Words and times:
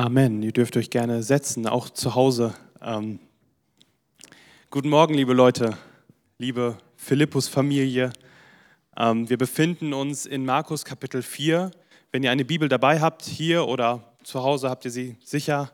Amen. 0.00 0.42
Ihr 0.42 0.52
dürft 0.52 0.78
euch 0.78 0.88
gerne 0.88 1.22
setzen, 1.22 1.66
auch 1.66 1.90
zu 1.90 2.14
Hause. 2.14 2.54
Ähm, 2.80 3.18
guten 4.70 4.88
Morgen, 4.88 5.12
liebe 5.12 5.34
Leute, 5.34 5.76
liebe 6.38 6.78
Philippus-Familie. 6.96 8.10
Ähm, 8.96 9.28
wir 9.28 9.36
befinden 9.36 9.92
uns 9.92 10.24
in 10.24 10.46
Markus 10.46 10.86
Kapitel 10.86 11.20
4. 11.20 11.70
Wenn 12.12 12.22
ihr 12.22 12.30
eine 12.30 12.46
Bibel 12.46 12.66
dabei 12.70 12.98
habt, 12.98 13.26
hier 13.26 13.68
oder 13.68 14.14
zu 14.22 14.42
Hause 14.42 14.70
habt 14.70 14.86
ihr 14.86 14.90
sie 14.90 15.18
sicher, 15.22 15.70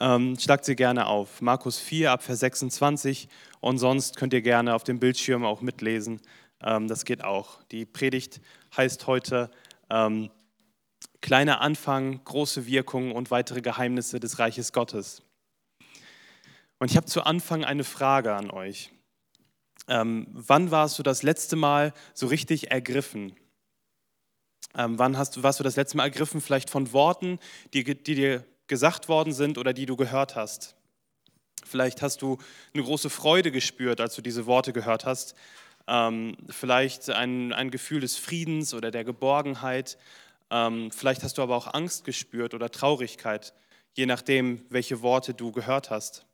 ähm, 0.00 0.38
schlagt 0.38 0.66
sie 0.66 0.76
gerne 0.76 1.06
auf. 1.06 1.40
Markus 1.40 1.78
4 1.78 2.12
ab 2.12 2.22
Vers 2.22 2.40
26 2.40 3.26
und 3.60 3.78
sonst 3.78 4.18
könnt 4.18 4.34
ihr 4.34 4.42
gerne 4.42 4.74
auf 4.74 4.84
dem 4.84 4.98
Bildschirm 4.98 5.46
auch 5.46 5.62
mitlesen. 5.62 6.20
Ähm, 6.62 6.88
das 6.88 7.06
geht 7.06 7.24
auch. 7.24 7.62
Die 7.70 7.86
Predigt 7.86 8.42
heißt 8.76 9.06
heute 9.06 9.50
ähm, 9.88 10.28
kleiner 11.22 11.62
Anfang, 11.62 12.22
große 12.24 12.66
Wirkung 12.66 13.12
und 13.12 13.30
weitere 13.30 13.62
Geheimnisse 13.62 14.20
des 14.20 14.38
Reiches 14.38 14.72
Gottes. 14.72 15.22
Und 16.78 16.90
ich 16.90 16.96
habe 16.96 17.06
zu 17.06 17.22
Anfang 17.22 17.64
eine 17.64 17.84
Frage 17.84 18.34
an 18.34 18.50
euch. 18.50 18.90
Ähm, 19.88 20.26
wann 20.32 20.70
warst 20.70 20.98
du 20.98 21.02
das 21.02 21.22
letzte 21.22 21.56
Mal 21.56 21.94
so 22.12 22.26
richtig 22.26 22.70
ergriffen? 22.70 23.34
Ähm, 24.74 24.98
wann 24.98 25.16
hast 25.16 25.42
warst 25.42 25.60
du 25.60 25.64
das 25.64 25.76
letzte 25.76 25.96
Mal 25.96 26.04
ergriffen, 26.04 26.40
vielleicht 26.40 26.70
von 26.70 26.92
Worten, 26.92 27.38
die, 27.72 27.84
die 27.84 28.14
dir 28.14 28.44
gesagt 28.66 29.08
worden 29.08 29.32
sind 29.32 29.58
oder 29.58 29.72
die 29.72 29.86
du 29.86 29.96
gehört 29.96 30.34
hast? 30.34 30.76
Vielleicht 31.64 32.02
hast 32.02 32.22
du 32.22 32.38
eine 32.74 32.82
große 32.82 33.10
Freude 33.10 33.52
gespürt, 33.52 34.00
als 34.00 34.14
du 34.14 34.22
diese 34.22 34.46
Worte 34.46 34.72
gehört 34.72 35.04
hast. 35.04 35.34
Ähm, 35.86 36.36
vielleicht 36.48 37.10
ein, 37.10 37.52
ein 37.52 37.70
Gefühl 37.70 38.00
des 38.00 38.16
Friedens 38.16 38.74
oder 38.74 38.90
der 38.90 39.04
Geborgenheit. 39.04 39.98
Ähm, 40.52 40.90
vielleicht 40.90 41.22
hast 41.22 41.38
du 41.38 41.42
aber 41.42 41.56
auch 41.56 41.72
Angst 41.72 42.04
gespürt 42.04 42.52
oder 42.52 42.70
Traurigkeit, 42.70 43.54
je 43.94 44.04
nachdem, 44.04 44.66
welche 44.68 45.00
Worte 45.00 45.32
du 45.32 45.50
gehört 45.50 45.90
hast. 45.90 46.26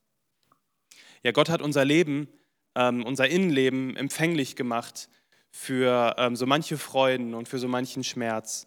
Ja, 1.23 1.31
Gott 1.31 1.49
hat 1.49 1.63
unser 1.63 1.85
Leben, 1.85 2.29
ähm, 2.75 3.05
unser 3.05 3.29
Innenleben 3.29 3.97
empfänglich 3.97 4.57
gemacht 4.57 5.09
für 5.53 6.17
ähm, 6.19 6.35
so 6.35 6.47
manche 6.47 6.79
Freuden 6.79 7.33
und 7.33 7.49
für 7.49 7.61
so 7.61 7.69
manchen 7.69 8.03
Schmerz. 8.03 8.67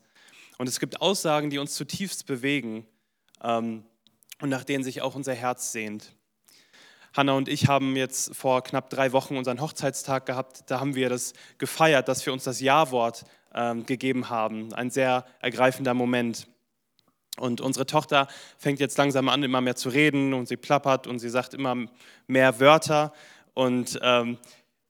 Und 0.58 0.68
es 0.68 0.80
gibt 0.80 1.02
Aussagen, 1.02 1.50
die 1.50 1.58
uns 1.58 1.76
zutiefst 1.76 2.26
bewegen 2.28 2.86
und 3.44 3.84
nach 4.44 4.64
denen 4.64 4.84
sich 4.84 5.02
auch 5.02 5.16
unser 5.16 5.34
Herz 5.34 5.72
sehnt. 5.72 6.14
Hanna 7.14 7.34
und 7.34 7.50
ich 7.50 7.68
haben 7.68 7.96
jetzt 7.96 8.36
vor 8.36 8.62
knapp 8.62 8.92
drei 8.92 9.12
Wochen 9.14 9.36
unseren 9.36 9.60
Hochzeitstag 9.60 10.28
gehabt. 10.28 10.70
Da 10.70 10.80
haben 10.80 10.94
wir 10.94 11.10
das 11.10 11.34
gefeiert, 11.58 12.08
dass 12.08 12.24
wir 12.24 12.34
uns 12.34 12.44
das 12.44 12.62
Ja-Wort 12.62 13.26
ähm, 13.54 13.86
gegeben 13.86 14.30
haben. 14.30 14.74
Ein 14.74 14.90
sehr 14.90 15.26
ergreifender 15.40 15.94
Moment. 15.94 16.48
Und 17.38 17.62
unsere 17.62 17.86
Tochter 17.86 18.28
fängt 18.58 18.80
jetzt 18.80 18.98
langsam 18.98 19.30
an, 19.30 19.44
immer 19.44 19.62
mehr 19.62 19.76
zu 19.76 19.90
reden 19.90 20.34
und 20.34 20.48
sie 20.48 20.58
plappert 20.58 21.08
und 21.08 21.20
sie 21.20 21.30
sagt 21.30 21.54
immer 21.54 21.76
mehr 22.28 22.60
Wörter. 22.60 23.14
Und 23.54 24.00
ähm, 24.04 24.38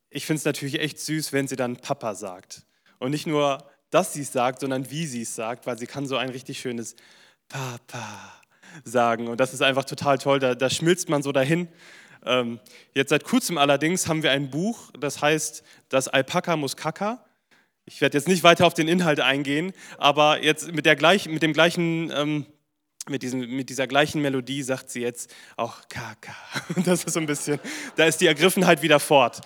ich 0.10 0.26
finde 0.26 0.40
es 0.40 0.46
natürlich 0.46 0.80
echt 0.80 1.00
süß, 1.00 1.34
wenn 1.34 1.48
sie 1.48 1.56
dann 1.56 1.78
Papa 1.78 2.16
sagt. 2.16 2.64
Und 3.00 3.12
nicht 3.12 3.28
nur, 3.28 3.60
dass 3.90 4.14
sie 4.14 4.22
es 4.22 4.32
sagt, 4.32 4.62
sondern 4.62 4.90
wie 4.90 5.06
sie 5.06 5.22
es 5.22 5.36
sagt, 5.36 5.66
weil 5.68 5.78
sie 5.78 5.88
kann 5.88 6.06
so 6.06 6.18
ein 6.18 6.30
richtig 6.30 6.60
schönes 6.60 6.96
Papa 7.48 8.42
sagen. 8.84 9.28
Und 9.28 9.40
das 9.40 9.54
ist 9.54 9.62
einfach 9.62 9.86
total 9.86 10.18
toll. 10.18 10.40
Da, 10.40 10.56
da 10.56 10.70
schmilzt 10.70 11.10
man 11.10 11.24
so 11.24 11.32
dahin. 11.32 11.68
Ähm, 12.26 12.60
jetzt 12.94 13.10
seit 13.10 13.24
kurzem 13.24 13.58
allerdings 13.58 14.08
haben 14.08 14.24
wir 14.24 14.32
ein 14.32 14.50
Buch, 14.50 14.92
das 15.00 15.22
heißt 15.22 15.64
Das 15.90 16.08
Alpaka 16.08 16.56
muss 16.56 16.76
Kaka. 16.76 17.24
Ich 17.86 18.00
werde 18.02 18.18
jetzt 18.18 18.28
nicht 18.28 18.44
weiter 18.44 18.68
auf 18.68 18.74
den 18.74 18.88
Inhalt 18.88 19.20
eingehen, 19.20 19.74
aber 19.98 20.44
jetzt 20.44 20.72
mit, 20.72 20.86
der 20.86 20.96
gleich, 20.96 21.28
mit 21.28 21.42
dem 21.42 21.54
gleichen, 21.54 22.12
ähm, 22.16 22.46
mit, 23.10 23.24
diesen, 23.24 23.40
mit 23.56 23.70
dieser 23.70 23.88
gleichen 23.88 24.22
Melodie 24.22 24.62
sagt 24.62 24.92
sie 24.92 25.02
jetzt 25.02 25.34
auch 25.58 25.82
Kaka. 25.90 26.34
Das 26.86 27.04
ist 27.04 27.14
so 27.14 27.20
ein 27.20 27.26
bisschen, 27.26 27.60
da 27.96 28.06
ist 28.06 28.22
die 28.22 28.28
Ergriffenheit 28.28 28.82
wieder 28.82 29.00
fort. 29.00 29.42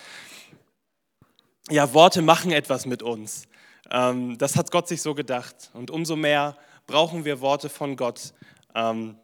Ja, 1.69 1.94
Worte 1.94 2.21
machen 2.21 2.52
etwas 2.52 2.86
mit 2.86 3.02
uns. 3.02 3.48
Ähm, 3.89 4.38
das 4.38 4.55
hat 4.55 4.71
Gott 4.71 4.88
sich 4.88 5.02
so 5.02 5.15
gedacht. 5.15 5.71
Und 5.73 5.89
umso 5.89 6.15
mehr 6.15 6.58
brauchen 6.86 7.26
wir 7.26 7.42
Worte 7.42 7.70
von 7.70 7.95
Gott, 7.95 8.33
ähm, 8.76 9.17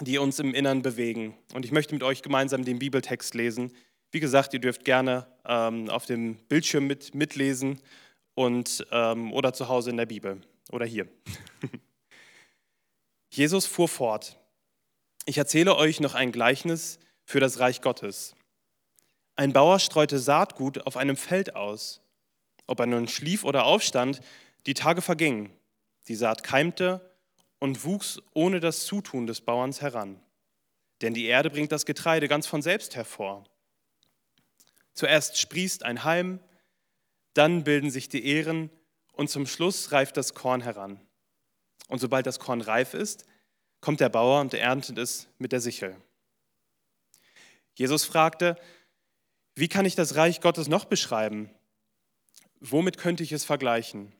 die 0.00 0.18
uns 0.18 0.38
im 0.38 0.54
Innern 0.54 0.82
bewegen. 0.82 1.36
Und 1.52 1.64
ich 1.64 1.72
möchte 1.72 1.94
mit 1.94 2.02
euch 2.02 2.22
gemeinsam 2.22 2.64
den 2.64 2.78
Bibeltext 2.78 3.34
lesen. 3.34 3.72
Wie 4.10 4.20
gesagt, 4.20 4.54
ihr 4.54 4.60
dürft 4.60 4.84
gerne 4.84 5.26
ähm, 5.46 5.90
auf 5.90 6.06
dem 6.06 6.36
Bildschirm 6.48 6.86
mit, 6.86 7.14
mitlesen 7.14 7.80
und, 8.38 8.86
ähm, 8.92 9.32
oder 9.32 9.52
zu 9.52 9.66
Hause 9.66 9.90
in 9.90 9.96
der 9.96 10.06
Bibel 10.06 10.40
oder 10.70 10.86
hier. 10.86 11.08
Jesus 13.30 13.66
fuhr 13.66 13.88
fort. 13.88 14.38
Ich 15.26 15.38
erzähle 15.38 15.74
euch 15.74 15.98
noch 15.98 16.14
ein 16.14 16.30
Gleichnis 16.30 17.00
für 17.24 17.40
das 17.40 17.58
Reich 17.58 17.82
Gottes. 17.82 18.36
Ein 19.34 19.52
Bauer 19.52 19.80
streute 19.80 20.20
Saatgut 20.20 20.86
auf 20.86 20.96
einem 20.96 21.16
Feld 21.16 21.56
aus. 21.56 22.00
Ob 22.68 22.78
er 22.78 22.86
nun 22.86 23.08
schlief 23.08 23.42
oder 23.42 23.64
aufstand, 23.64 24.20
die 24.66 24.74
Tage 24.74 25.02
vergingen. 25.02 25.50
Die 26.06 26.14
Saat 26.14 26.44
keimte 26.44 27.12
und 27.58 27.84
wuchs 27.84 28.22
ohne 28.34 28.60
das 28.60 28.86
Zutun 28.86 29.26
des 29.26 29.40
Bauerns 29.40 29.82
heran. 29.82 30.20
Denn 31.00 31.12
die 31.12 31.26
Erde 31.26 31.50
bringt 31.50 31.72
das 31.72 31.86
Getreide 31.86 32.28
ganz 32.28 32.46
von 32.46 32.62
selbst 32.62 32.94
hervor. 32.94 33.42
Zuerst 34.94 35.40
sprießt 35.40 35.82
ein 35.82 36.04
Halm, 36.04 36.38
dann 37.38 37.64
bilden 37.64 37.90
sich 37.90 38.08
die 38.08 38.26
Ähren 38.26 38.70
und 39.12 39.30
zum 39.30 39.46
Schluss 39.46 39.92
reift 39.92 40.16
das 40.16 40.34
Korn 40.34 40.60
heran. 40.60 41.00
Und 41.86 42.00
sobald 42.00 42.26
das 42.26 42.38
Korn 42.38 42.60
reif 42.60 42.94
ist, 42.94 43.24
kommt 43.80 44.00
der 44.00 44.08
Bauer 44.08 44.40
und 44.40 44.54
erntet 44.54 44.98
es 44.98 45.28
mit 45.38 45.52
der 45.52 45.60
Sichel. 45.60 45.96
Jesus 47.74 48.04
fragte, 48.04 48.56
wie 49.54 49.68
kann 49.68 49.86
ich 49.86 49.94
das 49.94 50.16
Reich 50.16 50.40
Gottes 50.40 50.68
noch 50.68 50.84
beschreiben? 50.84 51.50
Womit 52.60 52.98
könnte 52.98 53.22
ich 53.22 53.32
es 53.32 53.44
vergleichen? 53.44 54.12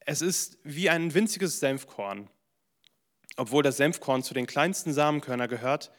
Es 0.00 0.22
ist 0.22 0.58
wie 0.62 0.88
ein 0.88 1.12
winziges 1.12 1.60
Senfkorn. 1.60 2.30
Obwohl 3.36 3.62
das 3.62 3.76
Senfkorn 3.76 4.22
zu 4.22 4.32
den 4.32 4.46
kleinsten 4.46 4.94
Samenkörner 4.94 5.48
gehört, 5.48 5.92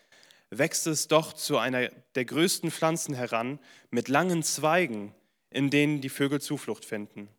wächst 0.50 0.88
es 0.88 1.07
doch 1.07 1.33
zu 1.33 1.59
einer 1.59 1.89
der 2.16 2.25
größten 2.25 2.72
Pflanzen 2.72 3.13
heran 3.13 3.59
mit 3.91 4.07
langen 4.07 4.41
Zweigen, 4.41 5.13
in 5.50 5.69
denen 5.69 6.02
die 6.02 6.09
Vögel 6.09 6.41
Zuflucht 6.41 6.85
finden. 6.85 7.30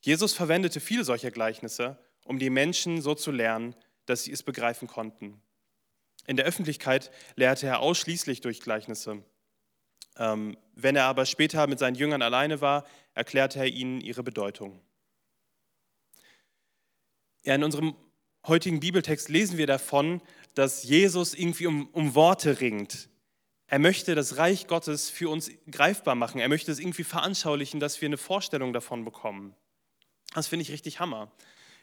Jesus 0.00 0.34
verwendete 0.34 0.80
viele 0.80 1.04
solcher 1.04 1.30
Gleichnisse, 1.30 1.98
um 2.24 2.38
die 2.38 2.50
Menschen 2.50 3.02
so 3.02 3.14
zu 3.14 3.30
lernen, 3.30 3.74
dass 4.06 4.24
sie 4.24 4.32
es 4.32 4.42
begreifen 4.42 4.88
konnten. 4.88 5.40
In 6.26 6.36
der 6.36 6.46
Öffentlichkeit 6.46 7.10
lehrte 7.36 7.66
er 7.66 7.80
ausschließlich 7.80 8.40
durch 8.40 8.60
Gleichnisse. 8.60 9.22
Ähm, 10.16 10.56
wenn 10.74 10.96
er 10.96 11.04
aber 11.04 11.26
später 11.26 11.66
mit 11.66 11.78
seinen 11.78 11.94
Jüngern 11.94 12.22
alleine 12.22 12.60
war, 12.60 12.86
erklärte 13.14 13.58
er 13.58 13.66
ihnen 13.66 14.00
ihre 14.00 14.22
Bedeutung. 14.22 14.80
Ja, 17.44 17.54
in 17.54 17.64
unserem 17.64 17.94
heutigen 18.46 18.80
Bibeltext 18.80 19.28
lesen 19.28 19.58
wir 19.58 19.66
davon, 19.66 20.20
dass 20.54 20.82
Jesus 20.82 21.34
irgendwie 21.34 21.66
um, 21.66 21.88
um 21.88 22.14
Worte 22.14 22.60
ringt. 22.60 23.08
Er 23.68 23.78
möchte 23.80 24.14
das 24.14 24.36
Reich 24.36 24.68
Gottes 24.68 25.10
für 25.10 25.28
uns 25.28 25.50
greifbar 25.70 26.14
machen. 26.14 26.40
Er 26.40 26.48
möchte 26.48 26.70
es 26.70 26.78
irgendwie 26.78 27.04
veranschaulichen, 27.04 27.80
dass 27.80 28.00
wir 28.00 28.06
eine 28.06 28.16
Vorstellung 28.16 28.72
davon 28.72 29.04
bekommen. 29.04 29.54
Das 30.34 30.46
finde 30.46 30.62
ich 30.62 30.70
richtig 30.70 31.00
Hammer. 31.00 31.32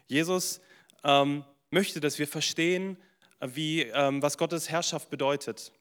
Jesus 0.08 0.62
ähm, 1.04 1.44
möchte, 1.72 2.00
dass 2.00 2.20
wir 2.20 2.28
verstehen, 2.28 2.98
wie, 3.42 3.82
ähm, 3.82 4.22
was 4.22 4.38
Gottes 4.38 4.70
Herrschaft 4.70 5.10
bedeutet. 5.10 5.74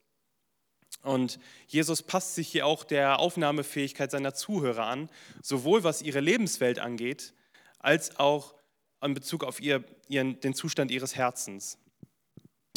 Und 1.02 1.38
Jesus 1.68 2.02
passt 2.02 2.34
sich 2.34 2.48
hier 2.48 2.66
auch 2.66 2.84
der 2.84 3.18
Aufnahmefähigkeit 3.18 4.10
seiner 4.10 4.34
Zuhörer 4.34 4.86
an, 4.86 5.08
sowohl 5.40 5.84
was 5.84 6.02
ihre 6.02 6.20
Lebenswelt 6.20 6.78
angeht, 6.78 7.34
als 7.78 8.18
auch 8.18 8.54
in 9.02 9.14
Bezug 9.14 9.44
auf 9.44 9.60
ihr, 9.60 9.84
ihren, 10.08 10.38
den 10.40 10.54
Zustand 10.54 10.90
ihres 10.90 11.16
Herzens. 11.16 11.78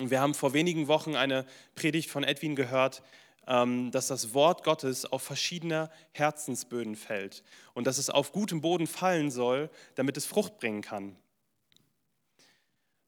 Wir 0.02 0.20
haben 0.20 0.34
vor 0.34 0.52
wenigen 0.52 0.90
Wochen 0.90 1.16
eine 1.16 1.46
Predigt 1.74 2.10
von 2.10 2.26
Edwin 2.26 2.58
gehört, 2.58 3.02
ähm, 3.48 3.92
dass 3.92 4.08
das 4.08 4.34
Wort 4.34 4.66
Gottes 4.66 5.06
auf 5.06 5.22
verschiedene 5.22 5.90
Herzensböden 6.12 6.98
fällt 6.98 7.44
und 7.74 7.88
dass 7.88 7.98
es 7.98 8.10
auf 8.10 8.34
gutem 8.34 8.60
Boden 8.60 8.88
fallen 8.88 9.32
soll, 9.32 9.70
damit 9.96 10.18
es 10.18 10.26
Frucht 10.26 10.58
bringen 10.58 10.82
kann. 10.82 11.16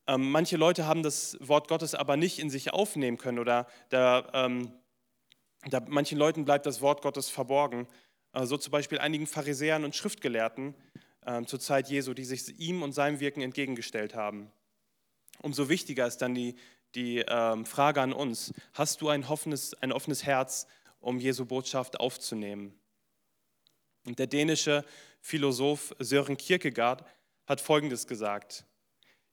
Ähm, 0.07 0.31
manche 0.31 0.56
Leute 0.56 0.86
haben 0.86 1.04
das 1.04 1.38
Wort 1.42 1.68
Gottes 1.68 1.94
aber 1.94 2.16
nicht 2.16 2.39
in 2.39 2.50
sich 2.50 2.72
aufnehmen 2.72 3.18
können 3.18 3.40
oder 3.40 3.68
da, 3.90 4.30
ähm, 4.33 4.72
da 5.69 5.81
manchen 5.86 6.18
Leuten 6.18 6.45
bleibt 6.45 6.66
das 6.66 6.80
Wort 6.80 7.01
Gottes 7.01 7.30
verborgen. 7.30 7.86
Äh, 8.31 8.45
so 8.45 8.56
zum 8.56 8.72
Beispiel 8.72 9.00
einigen 9.00 9.28
Pharisäern 9.28 9.83
und 9.83 9.95
Schriftgelehrten 9.95 10.75
zur 11.45 11.60
Zeit 11.60 11.90
Jesu, 11.90 12.13
die 12.13 12.24
sich 12.24 12.57
ihm 12.57 12.81
und 12.83 12.94
seinem 12.94 13.19
Wirken 13.19 13.42
entgegengestellt 13.42 14.16
haben. 14.16 14.50
Umso 15.42 15.68
wichtiger 15.68 16.07
ist 16.07 16.19
dann 16.19 16.33
die 16.33 16.56
die 16.95 17.19
ähm, 17.19 17.66
Frage 17.66 18.01
an 18.01 18.13
uns, 18.13 18.54
hast 18.74 19.01
du 19.01 19.10
ein 19.10 19.24
offenes, 19.24 19.74
ein 19.75 19.92
offenes 19.92 20.24
Herz, 20.24 20.68
um 21.00 21.19
Jesu 21.19 21.45
Botschaft 21.45 22.00
aufzunehmen? 22.00 22.74
Und 24.06 24.19
der 24.19 24.28
dänische 24.28 24.86
Philosoph 25.22 25.94
Sören 26.00 26.38
Kierkegaard 26.38 27.04
hat 27.45 27.62
Folgendes 27.62 28.07
gesagt. 28.07 28.66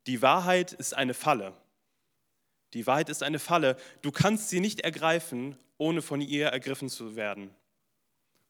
die 0.07 0.21
Wahrheit 0.21 0.73
ist 0.73 0.95
eine 0.95 1.15
Falle. 1.15 1.55
Die 2.75 2.87
Wahrheit 2.87 3.09
ist 3.09 3.23
eine 3.23 3.39
Falle. 3.39 3.77
Du 4.03 4.11
kannst 4.11 4.51
sie 4.51 4.61
nicht 4.61 4.81
ergreifen, 4.81 5.57
ohne 5.79 6.03
von 6.03 6.21
ihr 6.21 6.49
ergriffen 6.49 6.89
zu 6.89 7.17
werden. 7.17 7.55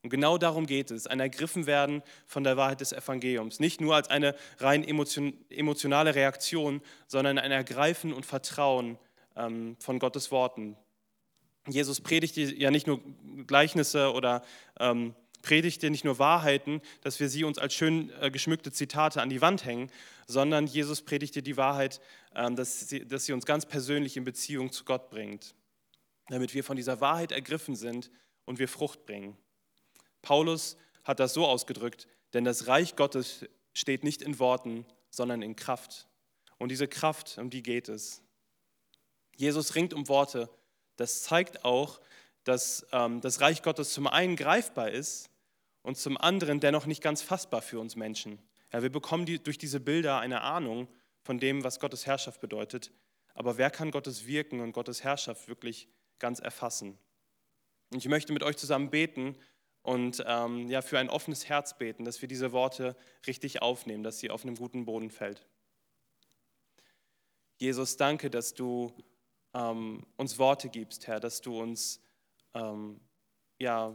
Und 0.04 0.10
genau 0.10 0.36
darum 0.36 0.66
geht 0.66 0.90
es, 0.90 1.06
ein 1.06 1.18
Ergriffenwerden 1.18 2.02
von 2.26 2.44
der 2.44 2.58
Wahrheit 2.58 2.82
des 2.82 2.92
Evangeliums. 2.92 3.58
Nicht 3.58 3.80
nur 3.80 3.94
als 3.94 4.10
eine 4.10 4.36
rein 4.58 4.84
emotionale 4.84 6.14
Reaktion, 6.14 6.82
sondern 7.06 7.38
ein 7.38 7.50
Ergreifen 7.50 8.12
und 8.12 8.26
Vertrauen 8.26 8.98
ähm, 9.34 9.76
von 9.80 9.98
Gottes 9.98 10.30
Worten. 10.30 10.76
Jesus 11.66 12.02
predigte 12.02 12.42
ja 12.42 12.70
nicht 12.70 12.86
nur 12.86 13.00
Gleichnisse 13.46 14.12
oder 14.12 14.42
ähm, 14.78 15.14
predigte 15.40 15.88
nicht 15.88 16.04
nur 16.04 16.18
Wahrheiten, 16.18 16.82
dass 17.00 17.18
wir 17.18 17.30
sie 17.30 17.44
uns 17.44 17.56
als 17.56 17.72
schön 17.72 18.12
äh, 18.20 18.30
geschmückte 18.30 18.72
Zitate 18.72 19.22
an 19.22 19.30
die 19.30 19.40
Wand 19.40 19.64
hängen, 19.64 19.90
sondern 20.26 20.66
Jesus 20.66 21.00
predigte 21.00 21.42
die 21.42 21.56
Wahrheit, 21.56 22.02
ähm, 22.34 22.56
dass, 22.56 22.90
sie, 22.90 23.08
dass 23.08 23.24
sie 23.24 23.32
uns 23.32 23.46
ganz 23.46 23.64
persönlich 23.64 24.18
in 24.18 24.24
Beziehung 24.24 24.70
zu 24.70 24.84
Gott 24.84 25.08
bringt, 25.08 25.54
damit 26.28 26.52
wir 26.52 26.62
von 26.62 26.76
dieser 26.76 27.00
Wahrheit 27.00 27.32
ergriffen 27.32 27.74
sind 27.74 28.10
und 28.44 28.58
wir 28.58 28.68
Frucht 28.68 29.06
bringen. 29.06 29.38
Paulus 30.24 30.76
hat 31.04 31.20
das 31.20 31.34
so 31.34 31.46
ausgedrückt, 31.46 32.08
denn 32.32 32.44
das 32.44 32.66
Reich 32.66 32.96
Gottes 32.96 33.44
steht 33.74 34.02
nicht 34.02 34.22
in 34.22 34.38
Worten, 34.38 34.86
sondern 35.10 35.42
in 35.42 35.54
Kraft. 35.54 36.08
Und 36.58 36.70
diese 36.70 36.88
Kraft, 36.88 37.38
um 37.38 37.50
die 37.50 37.62
geht 37.62 37.88
es. 37.88 38.22
Jesus 39.36 39.74
ringt 39.74 39.92
um 39.92 40.08
Worte. 40.08 40.48
Das 40.96 41.22
zeigt 41.22 41.64
auch, 41.64 42.00
dass 42.44 42.86
ähm, 42.92 43.20
das 43.20 43.40
Reich 43.40 43.62
Gottes 43.62 43.92
zum 43.92 44.06
einen 44.06 44.36
greifbar 44.36 44.90
ist 44.90 45.30
und 45.82 45.96
zum 45.96 46.16
anderen 46.16 46.60
dennoch 46.60 46.86
nicht 46.86 47.02
ganz 47.02 47.22
fassbar 47.22 47.62
für 47.62 47.80
uns 47.80 47.96
Menschen. 47.96 48.38
Ja, 48.72 48.82
wir 48.82 48.90
bekommen 48.90 49.26
die, 49.26 49.42
durch 49.42 49.58
diese 49.58 49.80
Bilder 49.80 50.18
eine 50.18 50.40
Ahnung 50.42 50.88
von 51.22 51.38
dem, 51.38 51.64
was 51.64 51.80
Gottes 51.80 52.06
Herrschaft 52.06 52.40
bedeutet. 52.40 52.90
Aber 53.34 53.58
wer 53.58 53.70
kann 53.70 53.90
Gottes 53.90 54.26
Wirken 54.26 54.60
und 54.60 54.72
Gottes 54.72 55.04
Herrschaft 55.04 55.48
wirklich 55.48 55.88
ganz 56.18 56.38
erfassen? 56.38 56.98
Und 57.92 57.98
ich 57.98 58.08
möchte 58.08 58.32
mit 58.32 58.42
euch 58.42 58.56
zusammen 58.56 58.90
beten 58.90 59.36
und 59.84 60.24
ähm, 60.26 60.70
ja, 60.70 60.80
für 60.80 60.98
ein 60.98 61.10
offenes 61.10 61.46
Herz 61.46 61.76
beten, 61.76 62.06
dass 62.06 62.22
wir 62.22 62.28
diese 62.28 62.52
Worte 62.52 62.96
richtig 63.26 63.60
aufnehmen, 63.60 64.02
dass 64.02 64.18
sie 64.18 64.30
auf 64.30 64.42
einem 64.42 64.56
guten 64.56 64.86
Boden 64.86 65.10
fällt. 65.10 65.46
Jesus, 67.58 67.98
danke, 67.98 68.30
dass 68.30 68.54
du 68.54 68.94
ähm, 69.52 70.06
uns 70.16 70.38
Worte 70.38 70.70
gibst, 70.70 71.06
Herr, 71.06 71.20
dass 71.20 71.42
du 71.42 71.60
uns 71.60 72.00
ähm, 72.54 72.98
ja, 73.58 73.94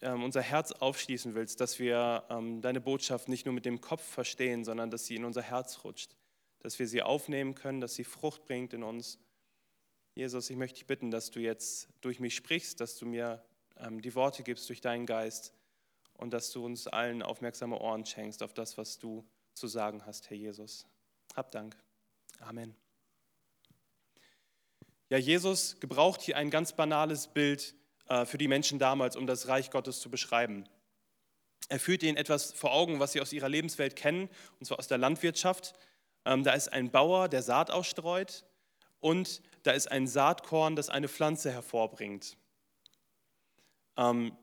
ähm, 0.00 0.22
unser 0.22 0.42
Herz 0.42 0.70
aufschließen 0.70 1.34
willst, 1.34 1.60
dass 1.60 1.80
wir 1.80 2.24
ähm, 2.30 2.60
deine 2.60 2.80
Botschaft 2.80 3.28
nicht 3.28 3.46
nur 3.46 3.54
mit 3.54 3.64
dem 3.64 3.80
Kopf 3.80 4.04
verstehen, 4.04 4.64
sondern 4.64 4.92
dass 4.92 5.06
sie 5.06 5.16
in 5.16 5.24
unser 5.24 5.42
Herz 5.42 5.82
rutscht, 5.82 6.16
dass 6.60 6.78
wir 6.78 6.86
sie 6.86 7.02
aufnehmen 7.02 7.56
können, 7.56 7.80
dass 7.80 7.96
sie 7.96 8.04
Frucht 8.04 8.44
bringt 8.44 8.72
in 8.72 8.84
uns. 8.84 9.18
Jesus, 10.14 10.50
ich 10.50 10.56
möchte 10.56 10.78
dich 10.78 10.86
bitten, 10.86 11.10
dass 11.10 11.32
du 11.32 11.40
jetzt 11.40 11.88
durch 12.00 12.20
mich 12.20 12.36
sprichst, 12.36 12.80
dass 12.80 12.96
du 12.96 13.04
mir 13.04 13.44
die 14.00 14.14
Worte 14.14 14.42
gibst 14.42 14.68
durch 14.68 14.80
deinen 14.80 15.06
Geist 15.06 15.52
und 16.14 16.32
dass 16.32 16.50
du 16.50 16.64
uns 16.64 16.86
allen 16.86 17.22
aufmerksame 17.22 17.78
Ohren 17.78 18.04
schenkst 18.04 18.42
auf 18.42 18.52
das, 18.52 18.76
was 18.76 18.98
du 18.98 19.24
zu 19.54 19.66
sagen 19.66 20.04
hast, 20.04 20.30
Herr 20.30 20.36
Jesus. 20.36 20.86
Hab 21.34 21.50
Dank. 21.50 21.76
Amen. 22.40 22.74
Ja, 25.10 25.18
Jesus 25.18 25.80
gebraucht 25.80 26.20
hier 26.20 26.36
ein 26.36 26.50
ganz 26.50 26.74
banales 26.74 27.28
Bild 27.28 27.74
äh, 28.08 28.26
für 28.26 28.38
die 28.38 28.48
Menschen 28.48 28.78
damals, 28.78 29.16
um 29.16 29.26
das 29.26 29.48
Reich 29.48 29.70
Gottes 29.70 30.00
zu 30.00 30.10
beschreiben. 30.10 30.64
Er 31.68 31.80
führt 31.80 32.02
ihnen 32.02 32.16
etwas 32.16 32.52
vor 32.52 32.72
Augen, 32.72 33.00
was 33.00 33.12
sie 33.12 33.20
aus 33.20 33.32
ihrer 33.32 33.48
Lebenswelt 33.48 33.96
kennen, 33.96 34.28
und 34.58 34.66
zwar 34.66 34.78
aus 34.78 34.88
der 34.88 34.98
Landwirtschaft. 34.98 35.74
Ähm, 36.24 36.44
da 36.44 36.52
ist 36.52 36.72
ein 36.72 36.90
Bauer, 36.90 37.28
der 37.28 37.42
Saat 37.42 37.70
ausstreut, 37.70 38.44
und 39.00 39.42
da 39.62 39.72
ist 39.72 39.90
ein 39.90 40.06
Saatkorn, 40.06 40.76
das 40.76 40.88
eine 40.88 41.08
Pflanze 41.08 41.52
hervorbringt. 41.52 42.36
Ähm, 43.98 44.34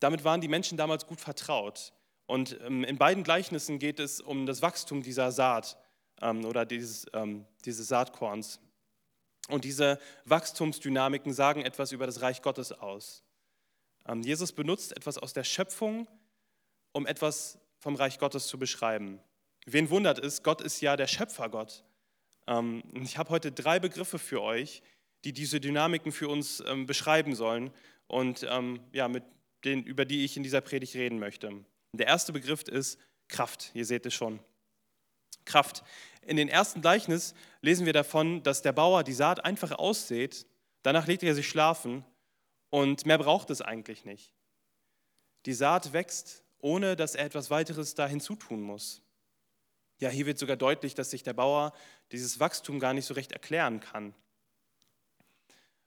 damit 0.00 0.24
waren 0.24 0.42
die 0.42 0.48
Menschen 0.48 0.76
damals 0.76 1.06
gut 1.06 1.20
vertraut. 1.20 1.94
Und 2.26 2.58
ähm, 2.62 2.84
in 2.84 2.98
beiden 2.98 3.22
Gleichnissen 3.22 3.78
geht 3.78 4.00
es 4.00 4.20
um 4.20 4.44
das 4.44 4.60
Wachstum 4.60 5.02
dieser 5.02 5.32
Saat 5.32 5.78
ähm, 6.20 6.44
oder 6.44 6.66
dieses, 6.66 7.06
ähm, 7.14 7.46
dieses 7.64 7.88
Saatkorns. 7.88 8.60
Und 9.48 9.64
diese 9.64 9.98
Wachstumsdynamiken 10.24 11.32
sagen 11.32 11.62
etwas 11.62 11.92
über 11.92 12.06
das 12.06 12.22
Reich 12.22 12.42
Gottes 12.42 12.72
aus. 12.72 13.24
Ähm, 14.06 14.22
Jesus 14.22 14.52
benutzt 14.52 14.96
etwas 14.96 15.16
aus 15.16 15.32
der 15.32 15.44
Schöpfung, 15.44 16.08
um 16.92 17.06
etwas 17.06 17.58
vom 17.78 17.94
Reich 17.94 18.18
Gottes 18.18 18.46
zu 18.46 18.58
beschreiben. 18.58 19.20
Wen 19.66 19.90
wundert 19.90 20.18
es, 20.18 20.42
Gott 20.42 20.60
ist 20.60 20.80
ja 20.80 20.96
der 20.96 21.06
Schöpfergott. 21.06 21.84
Ähm, 22.46 22.82
ich 23.02 23.18
habe 23.18 23.30
heute 23.30 23.52
drei 23.52 23.78
Begriffe 23.78 24.18
für 24.18 24.42
euch, 24.42 24.82
die 25.24 25.32
diese 25.32 25.60
Dynamiken 25.60 26.12
für 26.12 26.28
uns 26.28 26.62
beschreiben 26.84 27.34
sollen 27.34 27.72
und 28.06 28.46
ähm, 28.48 28.80
ja, 28.92 29.08
mit 29.08 29.24
denen, 29.64 29.82
über 29.82 30.04
die 30.04 30.24
ich 30.24 30.36
in 30.36 30.42
dieser 30.42 30.60
Predigt 30.60 30.94
reden 30.94 31.18
möchte. 31.18 31.64
Der 31.92 32.06
erste 32.06 32.32
Begriff 32.32 32.62
ist 32.62 32.98
Kraft. 33.28 33.70
Ihr 33.74 33.84
seht 33.84 34.06
es 34.06 34.14
schon. 34.14 34.40
Kraft. 35.44 35.84
In 36.22 36.36
den 36.36 36.48
ersten 36.48 36.80
Gleichnis 36.80 37.34
lesen 37.60 37.86
wir 37.86 37.92
davon, 37.92 38.42
dass 38.42 38.62
der 38.62 38.72
Bauer 38.72 39.04
die 39.04 39.12
Saat 39.12 39.44
einfach 39.44 39.72
aussät, 39.72 40.46
danach 40.82 41.06
legt 41.06 41.22
er 41.22 41.34
sich 41.34 41.48
schlafen 41.48 42.04
und 42.70 43.06
mehr 43.06 43.18
braucht 43.18 43.50
es 43.50 43.60
eigentlich 43.60 44.04
nicht. 44.04 44.32
Die 45.46 45.52
Saat 45.52 45.92
wächst, 45.92 46.44
ohne 46.58 46.96
dass 46.96 47.14
er 47.14 47.26
etwas 47.26 47.50
weiteres 47.50 47.94
da 47.94 48.06
hinzutun 48.06 48.62
muss. 48.62 49.02
Ja, 50.00 50.08
hier 50.08 50.26
wird 50.26 50.38
sogar 50.38 50.56
deutlich, 50.56 50.94
dass 50.94 51.10
sich 51.10 51.22
der 51.22 51.34
Bauer 51.34 51.72
dieses 52.10 52.40
Wachstum 52.40 52.80
gar 52.80 52.94
nicht 52.94 53.06
so 53.06 53.14
recht 53.14 53.32
erklären 53.32 53.80
kann. 53.80 54.14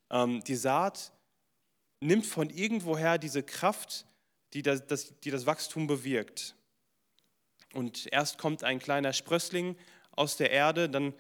Ähm, 0.10 0.44
die 0.44 0.56
Saat 0.56 1.12
nimmt 2.00 2.26
von 2.26 2.50
irgendwoher 2.50 3.18
diese 3.18 3.44
Kraft, 3.44 4.06
die 4.54 4.62
das, 4.62 4.86
das, 4.88 5.20
die 5.20 5.32
das 5.32 5.46
Wachstum 5.46 5.88
bewirkt. 5.88 6.56
Und 7.74 8.08
erst 8.12 8.38
kommt 8.38 8.64
ein 8.64 8.80
kleiner 8.80 9.14
Sprössling 9.14 9.76
aus 10.12 10.38
der 10.38 10.52
Erde, 10.52 10.90
dann 10.90 11.14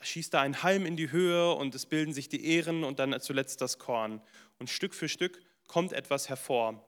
schießt 0.00 0.34
da 0.34 0.40
ein 0.40 0.62
Halm 0.62 0.86
in 0.86 0.96
die 0.96 1.10
Höhe 1.10 1.52
und 1.54 1.74
es 1.74 1.86
bilden 1.86 2.12
sich 2.12 2.28
die 2.28 2.44
Ähren 2.44 2.84
und 2.84 2.98
dann 2.98 3.18
zuletzt 3.20 3.60
das 3.60 3.78
Korn. 3.78 4.20
Und 4.58 4.70
Stück 4.70 4.94
für 4.94 5.08
Stück 5.08 5.40
kommt 5.66 5.92
etwas 5.92 6.28
hervor. 6.28 6.84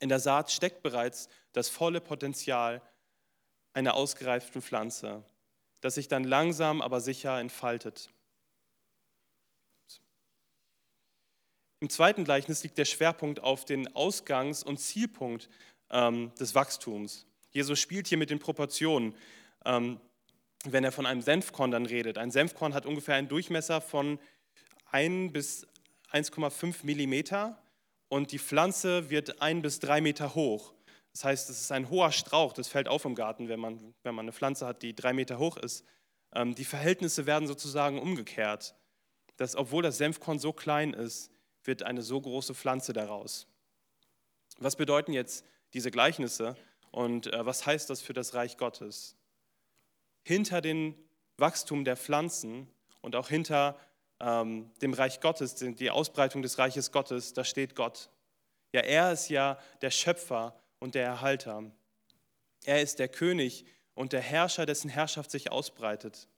In 0.00 0.08
der 0.08 0.20
Saat 0.20 0.50
steckt 0.50 0.82
bereits 0.82 1.28
das 1.52 1.68
volle 1.68 2.00
Potenzial 2.00 2.82
einer 3.72 3.94
ausgereiften 3.94 4.62
Pflanze, 4.62 5.24
das 5.80 5.94
sich 5.94 6.08
dann 6.08 6.24
langsam 6.24 6.82
aber 6.82 7.00
sicher 7.00 7.38
entfaltet. 7.40 8.10
Im 11.80 11.90
zweiten 11.90 12.24
Gleichnis 12.24 12.62
liegt 12.62 12.76
der 12.78 12.84
Schwerpunkt 12.84 13.40
auf 13.40 13.64
den 13.64 13.94
Ausgangs- 13.94 14.64
und 14.64 14.78
Zielpunkt 14.78 15.48
ähm, 15.90 16.32
des 16.38 16.54
Wachstums. 16.54 17.26
Jesus 17.50 17.78
spielt 17.78 18.08
hier 18.08 18.18
mit 18.18 18.30
den 18.30 18.40
Proportionen, 18.40 19.14
ähm, 19.64 20.00
wenn 20.64 20.84
er 20.84 20.92
von 20.92 21.06
einem 21.06 21.22
Senfkorn 21.22 21.70
dann 21.70 21.86
redet. 21.86 22.18
Ein 22.18 22.30
Senfkorn 22.30 22.74
hat 22.74 22.84
ungefähr 22.84 23.14
einen 23.14 23.28
Durchmesser 23.28 23.80
von 23.80 24.18
1 24.90 25.32
bis 25.32 25.66
1,5 26.12 26.84
Millimeter 26.84 27.62
und 28.08 28.32
die 28.32 28.38
Pflanze 28.38 29.08
wird 29.10 29.40
1 29.40 29.62
bis 29.62 29.78
3 29.78 30.00
Meter 30.00 30.34
hoch. 30.34 30.74
Das 31.12 31.24
heißt, 31.24 31.50
es 31.50 31.60
ist 31.60 31.72
ein 31.72 31.90
hoher 31.90 32.12
Strauch, 32.12 32.52
das 32.52 32.68
fällt 32.68 32.88
auf 32.88 33.04
im 33.04 33.14
Garten, 33.14 33.48
wenn 33.48 33.60
man, 33.60 33.94
wenn 34.02 34.14
man 34.14 34.24
eine 34.24 34.32
Pflanze 34.32 34.66
hat, 34.66 34.82
die 34.82 34.94
drei 34.94 35.12
Meter 35.12 35.38
hoch 35.38 35.56
ist. 35.56 35.84
Ähm, 36.34 36.54
die 36.54 36.64
Verhältnisse 36.64 37.26
werden 37.26 37.48
sozusagen 37.48 37.98
umgekehrt. 37.98 38.74
Dass, 39.36 39.56
obwohl 39.56 39.82
das 39.82 39.98
Senfkorn 39.98 40.38
so 40.38 40.52
klein 40.52 40.92
ist, 40.92 41.30
wird 41.68 41.84
eine 41.84 42.02
so 42.02 42.20
große 42.20 42.54
Pflanze 42.54 42.92
daraus. 42.92 43.46
Was 44.58 44.74
bedeuten 44.74 45.12
jetzt 45.12 45.44
diese 45.74 45.92
Gleichnisse 45.92 46.56
und 46.90 47.32
äh, 47.32 47.46
was 47.46 47.64
heißt 47.64 47.88
das 47.90 48.00
für 48.00 48.14
das 48.14 48.34
Reich 48.34 48.56
Gottes? 48.56 49.14
Hinter 50.24 50.60
dem 50.60 50.96
Wachstum 51.36 51.84
der 51.84 51.96
Pflanzen 51.96 52.68
und 53.02 53.14
auch 53.14 53.28
hinter 53.28 53.78
ähm, 54.18 54.72
dem 54.82 54.94
Reich 54.94 55.20
Gottes, 55.20 55.54
die 55.54 55.90
Ausbreitung 55.90 56.42
des 56.42 56.58
Reiches 56.58 56.90
Gottes, 56.90 57.34
da 57.34 57.44
steht 57.44 57.76
Gott. 57.76 58.10
Ja, 58.72 58.80
er 58.80 59.12
ist 59.12 59.28
ja 59.28 59.58
der 59.80 59.90
Schöpfer 59.90 60.58
und 60.80 60.94
der 60.94 61.04
Erhalter. 61.04 61.70
Er 62.64 62.82
ist 62.82 62.98
der 62.98 63.08
König 63.08 63.64
und 63.94 64.12
der 64.12 64.20
Herrscher, 64.20 64.66
dessen 64.66 64.90
Herrschaft 64.90 65.30
sich 65.30 65.52
ausbreitet. 65.52 66.28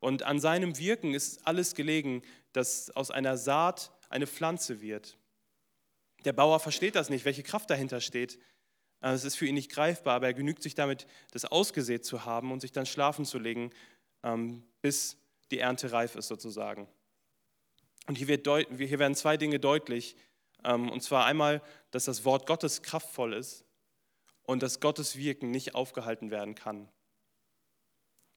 Und 0.00 0.22
an 0.22 0.40
seinem 0.40 0.78
Wirken 0.78 1.14
ist 1.14 1.46
alles 1.46 1.74
gelegen, 1.74 2.22
dass 2.52 2.90
aus 2.90 3.10
einer 3.10 3.36
Saat 3.36 3.90
eine 4.14 4.26
Pflanze 4.26 4.80
wird. 4.80 5.18
Der 6.24 6.32
Bauer 6.32 6.60
versteht 6.60 6.94
das 6.94 7.10
nicht, 7.10 7.24
welche 7.24 7.42
Kraft 7.42 7.68
dahinter 7.68 8.00
steht. 8.00 8.38
Äh, 9.00 9.10
es 9.10 9.24
ist 9.24 9.36
für 9.36 9.46
ihn 9.46 9.54
nicht 9.54 9.70
greifbar, 9.70 10.14
aber 10.14 10.26
er 10.26 10.34
genügt 10.34 10.62
sich 10.62 10.74
damit, 10.74 11.06
das 11.32 11.44
ausgesät 11.44 12.04
zu 12.04 12.24
haben 12.24 12.52
und 12.52 12.60
sich 12.60 12.72
dann 12.72 12.86
schlafen 12.86 13.24
zu 13.24 13.38
legen, 13.38 13.70
ähm, 14.22 14.64
bis 14.80 15.18
die 15.50 15.58
Ernte 15.58 15.92
reif 15.92 16.14
ist 16.14 16.28
sozusagen. 16.28 16.88
Und 18.06 18.16
hier, 18.16 18.28
wird 18.28 18.46
hier 18.46 18.98
werden 18.98 19.14
zwei 19.14 19.36
Dinge 19.36 19.58
deutlich. 19.58 20.16
Ähm, 20.62 20.90
und 20.90 21.02
zwar 21.02 21.26
einmal, 21.26 21.62
dass 21.90 22.04
das 22.04 22.24
Wort 22.24 22.46
Gottes 22.46 22.82
kraftvoll 22.82 23.34
ist 23.34 23.64
und 24.42 24.62
dass 24.62 24.80
Gottes 24.80 25.16
Wirken 25.16 25.50
nicht 25.50 25.74
aufgehalten 25.74 26.30
werden 26.30 26.54
kann. 26.54 26.88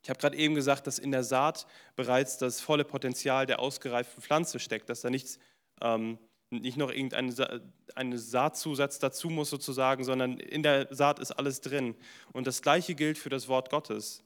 Ich 0.04 0.10
habe 0.10 0.20
gerade 0.20 0.38
eben 0.38 0.56
gesagt, 0.56 0.88
dass 0.88 1.00
in 1.00 1.12
der 1.12 1.24
Saat 1.24 1.68
bereits 1.96 2.38
das 2.38 2.62
volle 2.62 2.86
Potenzial 2.86 3.46
der 3.46 3.60
ausgereiften 3.60 4.22
Pflanze 4.22 4.60
steckt, 4.60 4.90
dass 4.90 5.02
da 5.02 5.10
nichts, 5.10 5.40
ähm, 5.82 6.18
nicht 6.50 6.78
noch 6.78 6.92
irgendein 6.92 7.32
Sa 7.32 7.60
Saatzusatz 7.96 9.00
dazu 9.00 9.30
muss 9.30 9.50
sozusagen, 9.50 10.04
sondern 10.04 10.40
in 10.40 10.64
der 10.64 10.88
Saat 10.94 11.20
ist 11.20 11.32
alles 11.32 11.62
drin. 11.62 11.96
Und 12.32 12.48
das 12.48 12.62
Gleiche 12.62 12.96
gilt 12.96 13.18
für 13.18 13.30
das 13.30 13.48
Wort 13.48 13.70
Gottes. 13.70 14.24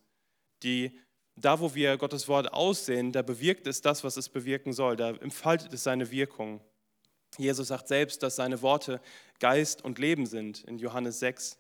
Die, 0.64 0.92
da, 1.36 1.60
wo 1.60 1.74
wir 1.74 1.98
Gottes 1.98 2.28
Wort 2.28 2.54
aussehen, 2.54 3.12
da 3.12 3.22
bewirkt 3.22 3.66
es 3.66 3.82
das, 3.82 4.04
was 4.04 4.18
es 4.18 4.30
bewirken 4.30 4.74
soll. 4.74 4.96
Da 4.96 5.12
entfaltet 5.12 5.74
es 5.74 5.84
seine 5.84 6.12
Wirkung. 6.12 6.62
Jesus 7.38 7.70
sagt 7.70 7.88
selbst, 7.88 8.22
dass 8.24 8.36
seine 8.36 8.62
Worte 8.62 9.02
Geist 9.40 9.84
und 9.84 9.98
Leben 9.98 10.26
sind 10.26 10.64
in 10.66 10.78
Johannes 10.78 11.20
6. 11.20 11.58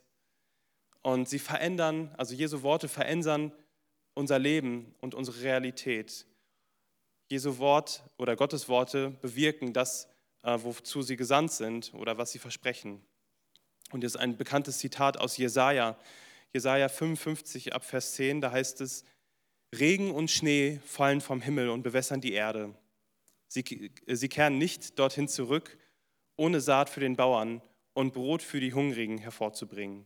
Und 1.02 1.28
sie 1.28 1.40
verändern, 1.40 2.14
also 2.18 2.36
Jesu 2.36 2.62
Worte 2.62 2.88
verändern 2.88 3.52
unser 4.14 4.38
Leben 4.38 4.94
und 5.00 5.16
unsere 5.16 5.42
Realität. 5.42 6.28
Jesu 7.32 7.58
Wort 7.60 8.04
oder 8.18 8.36
Gottes 8.36 8.68
Worte 8.68 9.12
bewirken 9.22 9.72
das, 9.72 10.10
äh, 10.44 10.60
wozu 10.62 11.02
sie 11.02 11.16
gesandt 11.16 11.54
sind 11.54 11.94
oder 11.94 12.18
was 12.18 12.34
sie 12.34 12.40
versprechen. 12.40 13.02
Und 13.92 14.04
ist 14.04 14.18
ein 14.18 14.36
bekanntes 14.36 14.80
Zitat 14.80 15.18
aus 15.18 15.38
Jesaja, 15.38 15.98
Jesaja 16.54 16.90
55 16.90 17.74
ab 17.74 17.86
Vers 17.86 18.16
10, 18.16 18.42
da 18.42 18.52
heißt 18.52 18.82
es: 18.82 19.06
Regen 19.74 20.12
und 20.12 20.30
Schnee 20.30 20.82
fallen 20.86 21.22
vom 21.22 21.42
Himmel 21.42 21.70
und 21.70 21.84
bewässern 21.84 22.20
die 22.20 22.34
Erde. 22.34 22.76
Sie, 23.48 23.92
sie 24.08 24.30
kehren 24.30 24.58
nicht 24.58 25.00
dorthin 25.00 25.30
zurück, 25.30 25.78
ohne 26.36 26.60
Saat 26.60 26.90
für 26.90 27.00
den 27.00 27.16
Bauern 27.16 27.62
und 27.94 28.14
Brot 28.14 28.42
für 28.42 28.60
die 28.60 28.74
Hungrigen 28.74 29.18
hervorzubringen. 29.18 30.06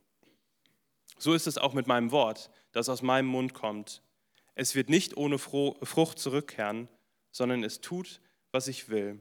So 1.18 1.34
ist 1.34 1.48
es 1.48 1.58
auch 1.58 1.74
mit 1.74 1.88
meinem 1.88 2.12
Wort, 2.12 2.52
das 2.72 2.88
aus 2.88 3.02
meinem 3.02 3.28
Mund 3.28 3.56
kommt. 3.56 4.04
Es 4.54 4.76
wird 4.76 4.90
nicht 4.90 5.18
ohne 5.18 5.40
Frucht 5.40 6.20
zurückkehren, 6.20 6.88
sondern 7.36 7.66
es 7.66 7.82
tut, 7.82 8.22
was 8.54 8.70
ich 8.70 8.88
will 8.88 9.20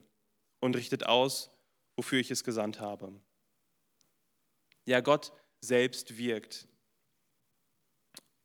und 0.60 0.76
richtet 0.76 1.04
aus, 1.04 1.50
wofür 1.96 2.20
ich 2.20 2.30
es 2.30 2.44
gesandt 2.44 2.78
habe. 2.78 3.12
Ja, 4.86 5.00
Gott 5.00 5.32
selbst 5.60 6.16
wirkt. 6.16 6.68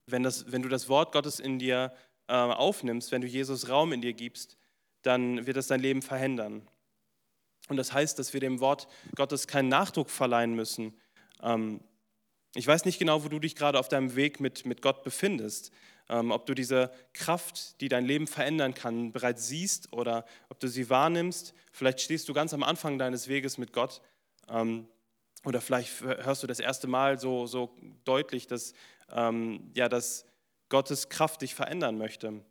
Wenn, 0.08 0.24
das, 0.24 0.52
wenn 0.52 0.64
du 0.64 0.70
das 0.70 0.90
Wort 0.90 1.12
Gottes 1.12 1.40
in 1.40 1.60
dir 1.60 1.94
äh, 2.28 2.34
aufnimmst, 2.34 3.12
wenn 3.12 3.22
du 3.22 3.28
Jesus 3.28 3.70
Raum 3.70 3.94
in 3.94 4.02
dir 4.02 4.14
gibst, 4.14 4.58
dann 5.04 5.46
wird 5.46 5.56
das 5.58 5.68
dein 5.68 5.82
Leben 5.82 6.02
verändern. 6.02 6.68
Und 7.68 7.78
das 7.78 7.94
heißt, 7.94 8.18
dass 8.18 8.34
wir 8.34 8.40
dem 8.40 8.62
Wort 8.62 8.88
Gottes 9.14 9.46
keinen 9.46 9.70
Nachdruck 9.70 10.10
verleihen 10.10 10.56
müssen, 10.56 11.00
ähm, 11.44 11.80
ich 12.56 12.66
weiß 12.66 12.86
nicht 12.86 12.98
genau, 12.98 13.24
wo 13.24 13.28
du 13.28 13.38
dich 13.38 13.56
gerade 13.56 13.78
auf 13.78 13.90
deinem 13.90 14.16
Weg 14.16 14.40
mit, 14.40 14.66
mit 14.66 14.82
Gott 14.82 15.04
befindest. 15.04 15.72
Ähm, 16.10 16.32
ob 16.32 16.48
du 16.48 16.56
diese 16.56 16.92
Kraft, 17.14 17.80
die 17.82 17.88
dein 17.88 18.04
Leben 18.04 18.26
verändern 18.26 18.74
kann, 18.74 19.12
bereits 19.12 19.48
siehst 19.48 19.94
oder 19.94 20.26
ob 20.50 20.60
du 20.60 20.68
sie 20.68 20.90
wahrnimmst. 20.90 21.54
Vielleicht 21.72 22.02
stehst 22.02 22.28
du 22.28 22.34
ganz 22.34 22.54
am 22.54 22.64
Anfang 22.64 22.98
deines 22.98 23.28
Weges 23.28 23.60
mit 23.60 23.74
Gott. 23.74 24.02
Ähm, 24.48 24.88
oder 25.46 25.62
vielleicht 25.62 26.02
hörst 26.02 26.42
du 26.42 26.48
das 26.48 26.60
erste 26.60 26.88
Mal 26.88 27.20
so, 27.20 27.46
so 27.46 27.76
deutlich, 28.04 28.48
dass, 28.48 28.74
ähm, 29.12 29.72
ja, 29.76 29.88
dass 29.88 30.26
Gottes 30.68 31.10
Kraft 31.10 31.44
dich 31.44 31.54
verändern 31.54 31.98
möchte. 31.98 32.44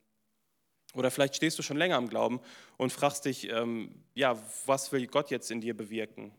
Oder 0.95 1.11
vielleicht 1.11 1.37
stehst 1.37 1.59
du 1.59 1.63
schon 1.63 1.77
länger 1.77 1.99
im 1.99 2.09
Glauben 2.09 2.41
und 2.79 2.93
fragst 2.93 3.27
dich, 3.27 3.45
ja, 4.15 4.43
was 4.65 4.91
will 4.91 5.07
Gott 5.07 5.31
jetzt 5.31 5.51
in 5.51 5.61
dir 5.61 5.77
bewirken? 5.77 6.33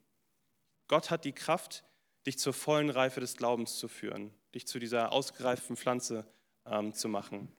Gott 0.87 1.11
hat 1.11 1.23
die 1.23 1.33
Kraft, 1.33 1.85
dich 2.25 2.39
zur 2.39 2.53
vollen 2.53 2.89
Reife 2.89 3.19
des 3.19 3.37
Glaubens 3.37 3.77
zu 3.77 3.87
führen, 3.87 4.33
dich 4.55 4.67
zu 4.67 4.79
dieser 4.79 5.11
ausgereiften 5.11 5.77
Pflanze 5.77 6.25
ähm, 6.69 6.93
zu 6.93 7.07
machen. 7.07 7.51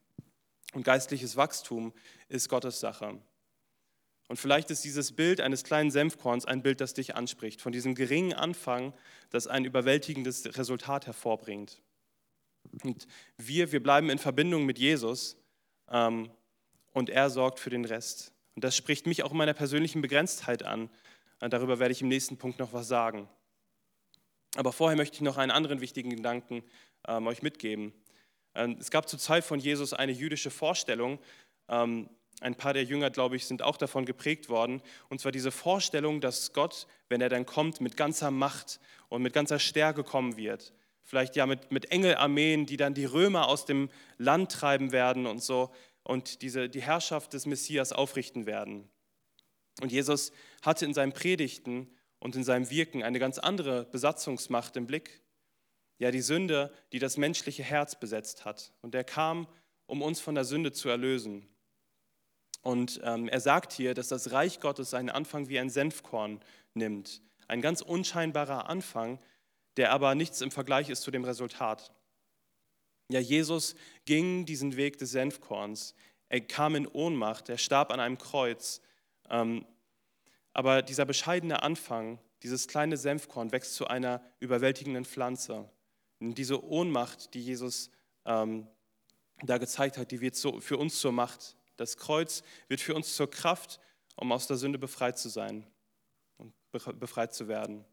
Und 0.73 0.85
geistliches 0.85 1.37
Wachstum 1.37 1.93
ist 2.29 2.49
Gottes 2.49 2.81
Sache. 2.81 3.21
Und 4.29 4.37
vielleicht 4.37 4.71
ist 4.71 4.85
dieses 4.85 5.11
Bild 5.11 5.40
eines 5.40 5.64
kleinen 5.64 5.90
Senfkorns 5.90 6.45
ein 6.45 6.62
Bild, 6.62 6.81
das 6.81 6.95
dich 6.95 7.17
anspricht, 7.17 7.61
von 7.61 7.73
diesem 7.73 7.97
geringen 7.97 8.33
Anfang, 8.33 8.93
das 9.31 9.49
ein 9.49 9.64
überwältigendes 9.64 10.57
Resultat 10.57 11.07
hervorbringt. 11.07 11.83
Und 12.85 13.09
wir, 13.37 13.73
wir 13.73 13.83
bleiben 13.83 14.09
in 14.09 14.19
Verbindung 14.19 14.67
mit 14.67 14.79
Jesus 14.79 15.37
ähm, 15.88 16.31
und 16.93 17.11
er 17.11 17.31
sorgt 17.31 17.59
für 17.59 17.71
den 17.71 17.85
Rest. 17.85 18.33
Und 18.55 18.62
das 18.62 18.76
spricht 18.76 19.07
mich 19.07 19.25
auch 19.25 19.33
in 19.33 19.38
meiner 19.38 19.55
persönlichen 19.55 20.02
Begrenztheit 20.02 20.62
an. 20.62 20.90
Darüber 21.40 21.79
werde 21.79 21.93
ich 21.93 22.02
im 22.02 22.09
nächsten 22.09 22.37
Punkt 22.37 22.59
noch 22.59 22.73
was 22.73 22.87
sagen. 22.87 23.29
Aber 24.57 24.73
vorher 24.73 24.97
möchte 24.97 25.17
ich 25.17 25.23
noch 25.23 25.38
einen 25.38 25.50
anderen 25.50 25.81
wichtigen 25.81 26.11
Gedanken 26.11 26.62
ähm, 27.09 27.26
euch 27.26 27.43
mitgeben. 27.43 27.93
Ähm, 28.54 28.76
es 28.80 28.90
gab 28.90 29.09
zur 29.09 29.19
Zeit 29.19 29.45
von 29.45 29.59
Jesus 29.59 29.92
eine 29.92 30.12
jüdische 30.12 30.50
Vorstellung. 30.50 31.19
Ähm, 31.69 32.09
ein 32.40 32.54
paar 32.54 32.73
der 32.73 32.85
Jünger, 32.85 33.11
glaube 33.11 33.37
ich, 33.37 33.47
sind 33.47 33.62
auch 33.62 33.76
davon 33.76 34.07
geprägt 34.07 34.49
worden. 34.49 34.83
Und 35.09 35.21
zwar 35.21 35.33
diese 35.33 35.50
Vorstellung, 35.50 36.21
dass 36.21 36.52
Gott, 36.52 36.87
wenn 37.09 37.21
er 37.21 37.28
dann 37.28 37.45
kommt, 37.45 37.80
mit 37.80 37.97
ganzer 37.97 38.30
Macht 38.30 38.80
und 39.09 39.23
mit 39.23 39.33
ganzer 39.33 39.59
Stärke 39.59 40.04
kommen 40.04 40.37
wird. 40.37 40.73
Vielleicht 41.02 41.37
ja 41.37 41.47
mit, 41.47 41.71
mit 41.71 41.90
Engelarmeen, 41.92 42.66
die 42.66 42.76
dann 42.76 42.95
die 42.95 43.04
Römer 43.04 43.49
aus 43.49 43.66
dem 43.66 43.90
Land 44.16 44.52
treiben 44.52 44.92
werden 44.92 45.26
und 45.26 45.42
so 45.42 45.71
und 46.02 46.42
diese, 46.42 46.69
die 46.69 46.83
Herrschaft 46.83 47.33
des 47.35 47.47
Messias 47.47 47.92
aufrichten 47.92 48.47
werden. 48.47 48.88
Und 49.80 49.92
Jesus 49.92 50.33
hatte 50.62 50.85
in 50.85 50.95
seinen 50.95 51.12
Predigten 51.12 51.88
und 52.19 52.37
in 52.37 52.45
seinem 52.45 52.71
Wirken 52.71 53.02
eine 53.02 53.19
ganz 53.19 53.38
andere 53.38 53.85
Besatzungsmacht 53.87 54.76
im 54.76 54.87
Blick. 54.87 55.23
Ja, 56.00 56.11
die 56.11 56.23
Sünde, 56.23 56.73
die 56.92 56.99
das 56.99 57.19
menschliche 57.19 57.62
Herz 57.62 57.95
besetzt 57.95 58.47
hat. 58.47 58.73
Und 58.80 58.95
er 58.95 59.04
kam, 59.04 59.47
um 59.85 60.00
uns 60.00 60.19
von 60.19 60.35
der 60.35 60.45
Sünde 60.45 60.73
zu 60.73 60.88
erlösen. 60.88 61.47
Und 62.62 63.00
ähm, 63.04 63.28
er 63.28 63.40
sagt 63.40 63.75
hier, 63.75 63.92
dass 63.92 64.09
das 64.09 64.33
Reich 64.33 64.61
Gottes 64.61 64.90
seinen 64.90 65.11
Anfang 65.11 65.50
wie 65.50 65.59
ein 65.59 65.69
Senfkorn 65.69 66.40
nimmt. 66.73 67.21
Ein 67.49 67.61
ganz 67.61 67.83
unscheinbarer 67.83 68.71
Anfang, 68.71 69.19
der 69.76 69.92
aber 69.92 70.14
nichts 70.14 70.40
im 70.40 70.50
Vergleich 70.50 70.88
ist 70.88 71.02
zu 71.02 71.11
dem 71.11 71.25
Resultat. 71.25 71.92
Ja, 73.11 73.21
Jesus 73.21 73.75
ging 74.07 74.47
diesen 74.47 74.76
Weg 74.76 74.97
des 74.97 75.11
Senfkorns. 75.11 75.95
Er 76.30 76.40
kam 76.40 76.76
in 76.76 76.87
Ohnmacht, 76.87 77.50
er 77.50 77.59
starb 77.59 77.92
an 77.92 78.00
einem 78.00 78.16
Kreuz. 78.16 78.80
Ähm, 79.28 79.66
aber 80.54 80.80
dieser 80.80 81.04
bescheidene 81.04 81.62
Anfang, 81.62 82.19
dieses 82.42 82.69
kleine 82.69 82.97
Senfkorn 82.97 83.52
wächst 83.52 83.75
zu 83.75 83.87
einer 83.87 84.23
überwältigenden 84.38 85.04
Pflanze. 85.04 85.69
Und 86.21 86.37
diese 86.37 86.62
Ohnmacht, 86.62 87.35
die 87.35 87.43
Jesus 87.43 87.91
ähm, 88.25 88.67
da 89.43 89.59
gezeigt 89.59 89.97
hat, 89.97 90.11
die 90.11 90.21
wird 90.21 90.37
so 90.37 90.61
für 90.61 90.77
uns 90.77 91.00
zur 91.00 91.12
Macht. 91.12 91.57
Das 91.77 91.97
Kreuz 91.97 92.43
wird 92.69 92.81
für 92.81 92.95
uns 92.95 93.17
zur 93.17 93.31
Kraft, 93.31 93.81
um 94.17 94.31
aus 94.33 94.47
der 94.47 94.59
Sünde 94.59 94.79
befreit 94.79 95.19
zu 95.19 95.31
sein 95.31 95.67
und 96.37 96.53
befreit 96.73 97.35
zu 97.35 97.49
werden. 97.49 97.85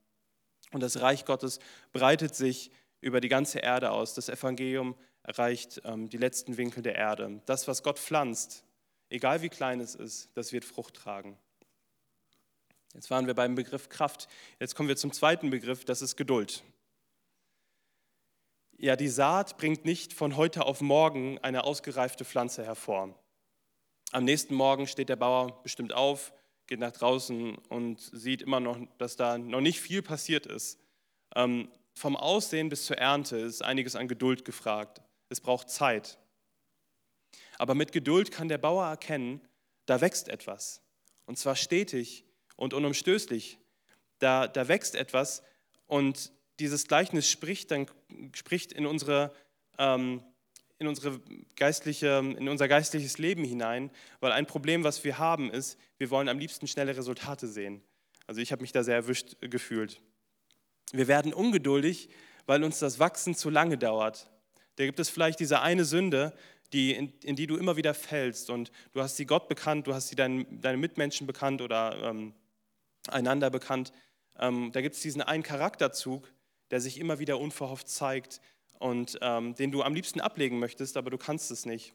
Und 0.71 0.81
das 0.81 1.01
Reich 1.01 1.25
Gottes 1.25 1.59
breitet 1.93 2.35
sich 2.35 2.71
über 2.99 3.21
die 3.21 3.29
ganze 3.29 3.59
Erde 3.59 3.91
aus. 3.91 4.13
Das 4.13 4.27
Evangelium 4.27 4.95
erreicht 5.23 5.81
ähm, 5.85 6.09
die 6.09 6.17
letzten 6.17 6.57
Winkel 6.57 6.83
der 6.83 6.95
Erde. 6.95 7.41
Das, 7.45 7.67
was 7.67 7.83
Gott 7.83 7.99
pflanzt, 7.99 8.65
egal 9.09 9.41
wie 9.41 9.49
klein 9.49 9.79
es 9.79 9.95
ist, 9.95 10.29
das 10.33 10.51
wird 10.51 10.65
Frucht 10.65 10.95
tragen. 10.95 11.37
Jetzt 12.93 13.09
waren 13.09 13.27
wir 13.27 13.35
beim 13.35 13.55
Begriff 13.55 13.89
Kraft. 13.89 14.27
Jetzt 14.59 14.75
kommen 14.75 14.89
wir 14.89 14.97
zum 14.97 15.13
zweiten 15.13 15.49
Begriff, 15.49 15.85
das 15.85 16.01
ist 16.01 16.17
Geduld. 16.17 16.63
Ja, 18.79 18.95
die 18.95 19.07
Saat 19.07 19.57
bringt 19.57 19.85
nicht 19.85 20.13
von 20.13 20.37
heute 20.37 20.67
auf 20.67 20.81
morgen 20.81 21.39
eine 21.39 21.63
ausgereifte 21.63 22.23
Pflanze 22.23 22.63
hervor. 22.63 23.17
Am 24.11 24.23
nächsten 24.23 24.53
Morgen 24.53 24.85
steht 24.85 25.09
der 25.09 25.15
Bauer 25.15 25.63
bestimmt 25.63 25.93
auf, 25.93 26.31
geht 26.67 26.79
nach 26.79 26.91
draußen 26.91 27.55
und 27.69 27.99
sieht 27.99 28.43
immer 28.43 28.59
noch, 28.59 28.77
dass 28.99 29.15
da 29.15 29.39
noch 29.39 29.61
nicht 29.61 29.81
viel 29.81 30.03
passiert 30.03 30.45
ist. 30.45 30.79
Ähm, 31.35 31.71
vom 31.95 32.15
Aussehen 32.15 32.69
bis 32.69 32.85
zur 32.85 32.99
Ernte 32.99 33.37
ist 33.37 33.63
einiges 33.63 33.95
an 33.95 34.07
Geduld 34.07 34.45
gefragt. 34.45 35.01
Es 35.29 35.41
braucht 35.41 35.71
Zeit. 35.71 36.19
Aber 37.57 37.73
mit 37.73 37.91
Geduld 37.91 38.31
kann 38.31 38.47
der 38.47 38.59
Bauer 38.59 38.85
erkennen, 38.85 39.41
da 39.87 40.01
wächst 40.01 40.29
etwas. 40.29 40.83
Und 41.25 41.39
zwar 41.39 41.55
stetig 41.55 42.25
und 42.55 42.75
unumstößlich. 42.75 43.57
Da, 44.19 44.47
da 44.47 44.67
wächst 44.67 44.93
etwas 44.93 45.41
und 45.87 46.31
dieses 46.59 46.87
Gleichnis 46.87 47.29
spricht, 47.29 47.71
dann, 47.71 47.87
spricht 48.33 48.71
in, 48.73 48.85
unsere, 48.85 49.33
ähm, 49.77 50.23
in, 50.79 50.87
unsere 50.87 51.19
geistliche, 51.55 52.19
in 52.19 52.49
unser 52.49 52.67
geistliches 52.67 53.17
Leben 53.17 53.43
hinein, 53.43 53.91
weil 54.19 54.31
ein 54.31 54.45
Problem, 54.45 54.83
was 54.83 55.03
wir 55.03 55.17
haben, 55.17 55.51
ist, 55.51 55.77
wir 55.97 56.09
wollen 56.09 56.29
am 56.29 56.39
liebsten 56.39 56.67
schnelle 56.67 56.95
Resultate 56.95 57.47
sehen. 57.47 57.81
Also 58.25 58.41
ich 58.41 58.51
habe 58.51 58.61
mich 58.61 58.71
da 58.71 58.83
sehr 58.83 58.95
erwischt 58.95 59.37
gefühlt. 59.41 60.01
Wir 60.91 61.07
werden 61.07 61.33
ungeduldig, 61.33 62.09
weil 62.45 62.63
uns 62.63 62.79
das 62.79 62.99
Wachsen 62.99 63.35
zu 63.35 63.49
lange 63.49 63.77
dauert. 63.77 64.29
Da 64.77 64.85
gibt 64.85 64.99
es 64.99 65.09
vielleicht 65.09 65.39
diese 65.39 65.61
eine 65.61 65.85
Sünde, 65.85 66.33
die, 66.73 66.93
in, 66.93 67.13
in, 67.23 67.35
die 67.35 67.47
du 67.47 67.57
immer 67.57 67.77
wieder 67.77 67.93
fällst 67.93 68.49
und 68.49 68.71
du 68.93 69.01
hast 69.01 69.15
sie 69.15 69.25
Gott 69.25 69.47
bekannt, 69.47 69.87
du 69.87 69.93
hast 69.93 70.09
sie 70.09 70.15
deinen, 70.15 70.61
deine 70.61 70.77
Mitmenschen 70.77 71.25
bekannt 71.25 71.61
oder 71.61 71.97
ähm, 72.03 72.33
einander 73.07 73.49
bekannt. 73.49 73.93
Ähm, 74.37 74.71
da 74.73 74.81
gibt 74.81 74.95
es 74.95 75.01
diesen 75.01 75.21
einen 75.21 75.43
Charakterzug, 75.43 76.27
der 76.71 76.81
sich 76.81 76.99
immer 76.99 77.19
wieder 77.19 77.39
unverhofft 77.39 77.87
zeigt 77.87 78.41
und 78.79 79.17
ähm, 79.21 79.55
den 79.55 79.71
du 79.71 79.83
am 79.83 79.93
liebsten 79.93 80.21
ablegen 80.21 80.59
möchtest, 80.59 80.97
aber 80.97 81.09
du 81.09 81.17
kannst 81.17 81.51
es 81.51 81.65
nicht. 81.65 81.93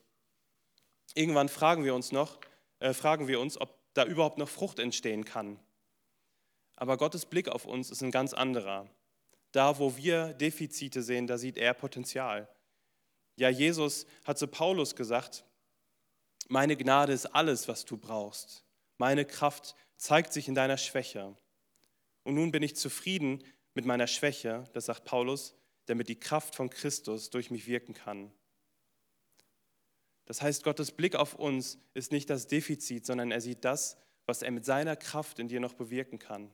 Irgendwann 1.15 1.49
fragen 1.49 1.85
wir 1.85 1.95
uns 1.95 2.13
noch, 2.13 2.41
äh, 2.79 2.93
fragen 2.95 3.29
wir 3.29 3.41
uns, 3.41 3.61
ob 3.61 3.79
da 3.95 4.05
überhaupt 4.05 4.39
noch 4.39 4.49
Frucht 4.49 4.79
entstehen 4.79 5.25
kann. 5.25 5.59
Aber 6.77 6.97
Gottes 6.97 7.27
Blick 7.27 7.49
auf 7.49 7.67
uns 7.67 7.91
ist 7.91 8.03
ein 8.03 8.11
ganz 8.11 8.33
anderer. 8.33 8.89
Da, 9.53 9.79
wo 9.79 9.97
wir 9.97 10.33
Defizite 10.33 11.03
sehen, 11.03 11.27
da 11.27 11.37
sieht 11.37 11.59
er 11.59 11.75
Potenzial. 11.75 12.49
Ja, 13.37 13.51
Jesus 13.51 14.07
hat 14.25 14.39
zu 14.39 14.47
Paulus 14.47 14.97
gesagt, 14.97 15.45
meine 16.49 16.77
Gnade 16.77 17.13
ist 17.13 17.27
alles, 17.27 17.69
was 17.69 17.85
du 17.85 17.97
brauchst. 17.97 18.65
Meine 18.99 19.25
Kraft 19.25 19.75
zeigt 19.97 20.33
sich 20.33 20.49
in 20.49 20.55
deiner 20.55 20.77
Schwäche. 20.77 21.37
Und 22.25 22.35
nun 22.35 22.51
bin 22.51 22.63
ich 22.63 22.77
zufrieden 22.77 23.43
mit 23.75 23.85
meiner 23.85 24.07
Schwäche, 24.07 24.65
das 24.73 24.87
sagt 24.87 25.05
Paulus, 25.05 25.55
damit 25.87 26.09
die 26.09 26.19
Kraft 26.19 26.55
von 26.55 26.71
Christus 26.71 27.31
durch 27.31 27.51
mich 27.51 27.67
wirken 27.67 27.95
kann. 27.95 28.33
Das 30.27 30.41
heißt, 30.41 30.63
Gottes 30.63 30.93
Blick 30.93 31.17
auf 31.17 31.35
uns 31.35 31.79
ist 31.95 32.13
nicht 32.13 32.31
das 32.31 32.47
Defizit, 32.47 33.05
sondern 33.05 33.31
er 33.31 33.41
sieht 33.41 33.65
das, 33.65 33.97
was 34.25 34.43
er 34.43 34.51
mit 34.51 34.65
seiner 34.65 34.97
Kraft 34.97 35.39
in 35.39 35.49
dir 35.49 35.61
noch 35.61 35.75
bewirken 35.75 36.19
kann. 36.19 36.53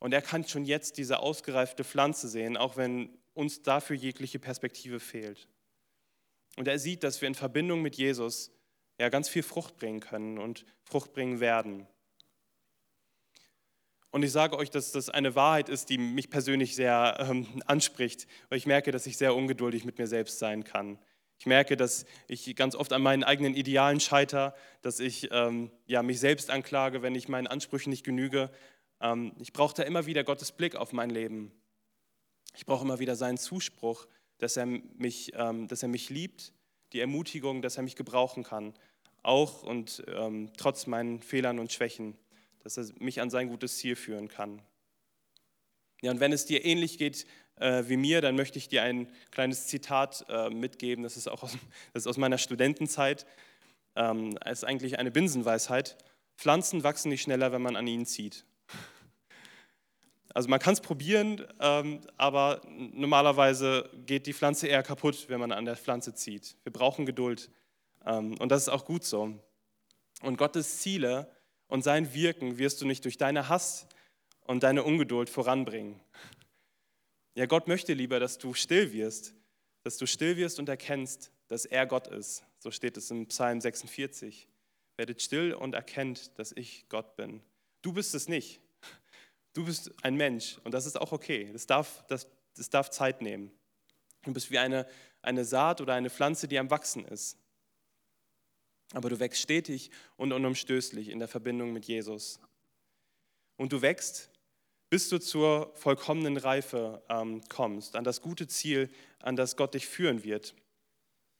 Und 0.00 0.12
er 0.12 0.22
kann 0.22 0.46
schon 0.46 0.64
jetzt 0.64 0.98
diese 0.98 1.20
ausgereifte 1.20 1.84
Pflanze 1.84 2.28
sehen, 2.28 2.56
auch 2.56 2.76
wenn 2.76 3.16
uns 3.34 3.62
dafür 3.62 3.96
jegliche 3.96 4.38
Perspektive 4.38 5.00
fehlt. 5.00 5.48
Und 6.56 6.66
er 6.66 6.78
sieht, 6.78 7.04
dass 7.04 7.20
wir 7.20 7.28
in 7.28 7.34
Verbindung 7.34 7.82
mit 7.82 7.96
Jesus 7.96 8.50
ja 8.98 9.08
ganz 9.08 9.28
viel 9.28 9.44
Frucht 9.44 9.76
bringen 9.76 10.00
können 10.00 10.38
und 10.38 10.64
Frucht 10.82 11.12
bringen 11.12 11.40
werden. 11.40 11.86
Und 14.10 14.22
ich 14.22 14.32
sage 14.32 14.56
euch, 14.56 14.70
dass 14.70 14.92
das 14.92 15.10
eine 15.10 15.34
Wahrheit 15.34 15.68
ist, 15.68 15.90
die 15.90 15.98
mich 15.98 16.30
persönlich 16.30 16.74
sehr 16.74 17.16
ähm, 17.20 17.46
anspricht, 17.66 18.26
weil 18.48 18.58
ich 18.58 18.66
merke, 18.66 18.90
dass 18.90 19.06
ich 19.06 19.16
sehr 19.16 19.34
ungeduldig 19.34 19.84
mit 19.84 19.98
mir 19.98 20.06
selbst 20.06 20.38
sein 20.38 20.64
kann. 20.64 20.98
Ich 21.38 21.46
merke, 21.46 21.76
dass 21.76 22.04
ich 22.26 22.56
ganz 22.56 22.74
oft 22.74 22.92
an 22.92 23.02
meinen 23.02 23.22
eigenen 23.22 23.54
Idealen 23.54 24.00
scheiter, 24.00 24.54
dass 24.82 24.98
ich 24.98 25.28
ähm, 25.30 25.70
ja, 25.86 26.02
mich 26.02 26.18
selbst 26.18 26.50
anklage, 26.50 27.02
wenn 27.02 27.14
ich 27.14 27.28
meinen 27.28 27.46
Ansprüchen 27.46 27.90
nicht 27.90 28.04
genüge. 28.04 28.50
Ähm, 29.00 29.32
ich 29.38 29.52
brauche 29.52 29.74
da 29.74 29.84
immer 29.84 30.06
wieder 30.06 30.24
Gottes 30.24 30.52
Blick 30.52 30.74
auf 30.74 30.92
mein 30.92 31.10
Leben. 31.10 31.52
Ich 32.56 32.66
brauche 32.66 32.84
immer 32.84 32.98
wieder 32.98 33.14
seinen 33.14 33.38
Zuspruch, 33.38 34.06
dass 34.38 34.56
er, 34.56 34.66
mich, 34.66 35.32
ähm, 35.34 35.68
dass 35.68 35.82
er 35.82 35.88
mich 35.88 36.10
liebt, 36.10 36.52
die 36.92 37.00
Ermutigung, 37.00 37.62
dass 37.62 37.76
er 37.76 37.82
mich 37.82 37.94
gebrauchen 37.94 38.42
kann, 38.42 38.74
auch 39.22 39.62
und 39.62 40.02
ähm, 40.08 40.50
trotz 40.56 40.86
meinen 40.86 41.22
Fehlern 41.22 41.58
und 41.58 41.70
Schwächen, 41.72 42.16
dass 42.62 42.76
er 42.76 42.86
mich 42.98 43.20
an 43.20 43.30
sein 43.30 43.48
gutes 43.48 43.78
Ziel 43.78 43.96
führen 43.96 44.28
kann. 44.28 44.62
Ja, 46.02 46.10
und 46.10 46.20
wenn 46.20 46.32
es 46.32 46.46
dir 46.46 46.64
ähnlich 46.64 46.98
geht 46.98 47.26
äh, 47.56 47.84
wie 47.88 47.96
mir, 47.96 48.20
dann 48.20 48.36
möchte 48.36 48.58
ich 48.58 48.68
dir 48.68 48.82
ein 48.82 49.10
kleines 49.30 49.66
Zitat 49.66 50.24
äh, 50.28 50.50
mitgeben. 50.50 51.02
Das 51.02 51.16
ist 51.16 51.28
auch 51.28 51.42
aus, 51.42 51.52
das 51.92 52.04
ist 52.04 52.06
aus 52.06 52.16
meiner 52.16 52.38
Studentenzeit. 52.38 53.26
Ähm, 53.96 54.38
ist 54.48 54.64
eigentlich 54.64 54.98
eine 54.98 55.10
Binsenweisheit. 55.10 55.96
Pflanzen 56.36 56.84
wachsen 56.84 57.08
nicht 57.08 57.22
schneller, 57.22 57.50
wenn 57.50 57.62
man 57.62 57.74
an 57.74 57.86
ihnen 57.86 58.06
zieht. 58.06 58.44
Also 60.34 60.48
man 60.48 60.60
kann 60.60 60.74
es 60.74 60.80
probieren, 60.80 61.44
ähm, 61.58 62.00
aber 62.16 62.60
normalerweise 62.68 63.90
geht 64.06 64.26
die 64.26 64.34
Pflanze 64.34 64.68
eher 64.68 64.84
kaputt, 64.84 65.24
wenn 65.28 65.40
man 65.40 65.50
an 65.50 65.64
der 65.64 65.76
Pflanze 65.76 66.14
zieht. 66.14 66.56
Wir 66.62 66.72
brauchen 66.72 67.06
Geduld 67.06 67.50
ähm, 68.06 68.36
und 68.38 68.50
das 68.52 68.62
ist 68.62 68.68
auch 68.68 68.84
gut 68.84 69.04
so. 69.04 69.34
Und 70.22 70.36
Gottes 70.36 70.78
Ziele 70.78 71.28
und 71.68 71.82
sein 71.82 72.12
Wirken 72.12 72.58
wirst 72.58 72.80
du 72.80 72.86
nicht 72.86 73.04
durch 73.04 73.16
deine 73.16 73.48
Hass 73.48 73.86
und 74.46 74.62
deine 74.62 74.82
Ungeduld 74.82 75.30
voranbringen. 75.30 76.00
Ja, 77.34 77.46
Gott 77.46 77.68
möchte 77.68 77.92
lieber, 77.92 78.18
dass 78.18 78.38
du 78.38 78.54
still 78.54 78.92
wirst, 78.92 79.34
dass 79.84 79.96
du 79.96 80.06
still 80.06 80.36
wirst 80.36 80.58
und 80.58 80.68
erkennst, 80.68 81.30
dass 81.46 81.64
er 81.64 81.86
Gott 81.86 82.08
ist. 82.08 82.42
So 82.58 82.70
steht 82.70 82.96
es 82.96 83.10
im 83.10 83.26
Psalm 83.28 83.60
46. 83.60 84.48
Werdet 84.96 85.22
still 85.22 85.54
und 85.54 85.74
erkennt, 85.74 86.36
dass 86.38 86.52
ich 86.52 86.88
Gott 86.88 87.14
bin. 87.16 87.40
Du 87.82 87.92
bist 87.92 88.14
es 88.14 88.28
nicht. 88.28 88.60
Du 89.52 89.64
bist 89.64 89.92
ein 90.02 90.16
Mensch 90.16 90.58
und 90.64 90.72
das 90.72 90.86
ist 90.86 91.00
auch 91.00 91.12
okay. 91.12 91.50
Das 91.52 91.66
darf, 91.66 92.04
das, 92.08 92.26
das 92.56 92.70
darf 92.70 92.90
Zeit 92.90 93.22
nehmen. 93.22 93.50
Du 94.24 94.32
bist 94.32 94.50
wie 94.50 94.58
eine, 94.58 94.86
eine 95.22 95.44
Saat 95.44 95.80
oder 95.80 95.94
eine 95.94 96.10
Pflanze, 96.10 96.48
die 96.48 96.58
am 96.58 96.70
Wachsen 96.70 97.04
ist. 97.04 97.38
Aber 98.92 99.10
du 99.10 99.20
wächst 99.20 99.42
stetig 99.42 99.90
und 100.16 100.32
unumstößlich 100.32 101.08
in 101.08 101.18
der 101.18 101.28
Verbindung 101.28 101.72
mit 101.72 101.84
Jesus. 101.84 102.40
Und 103.56 103.72
du 103.72 103.82
wächst, 103.82 104.30
bis 104.90 105.08
du 105.08 105.18
zur 105.18 105.72
vollkommenen 105.74 106.36
Reife 106.36 107.02
ähm, 107.08 107.42
kommst, 107.48 107.96
an 107.96 108.04
das 108.04 108.22
gute 108.22 108.46
Ziel, 108.46 108.90
an 109.20 109.36
das 109.36 109.56
Gott 109.56 109.74
dich 109.74 109.86
führen 109.86 110.24
wird. 110.24 110.54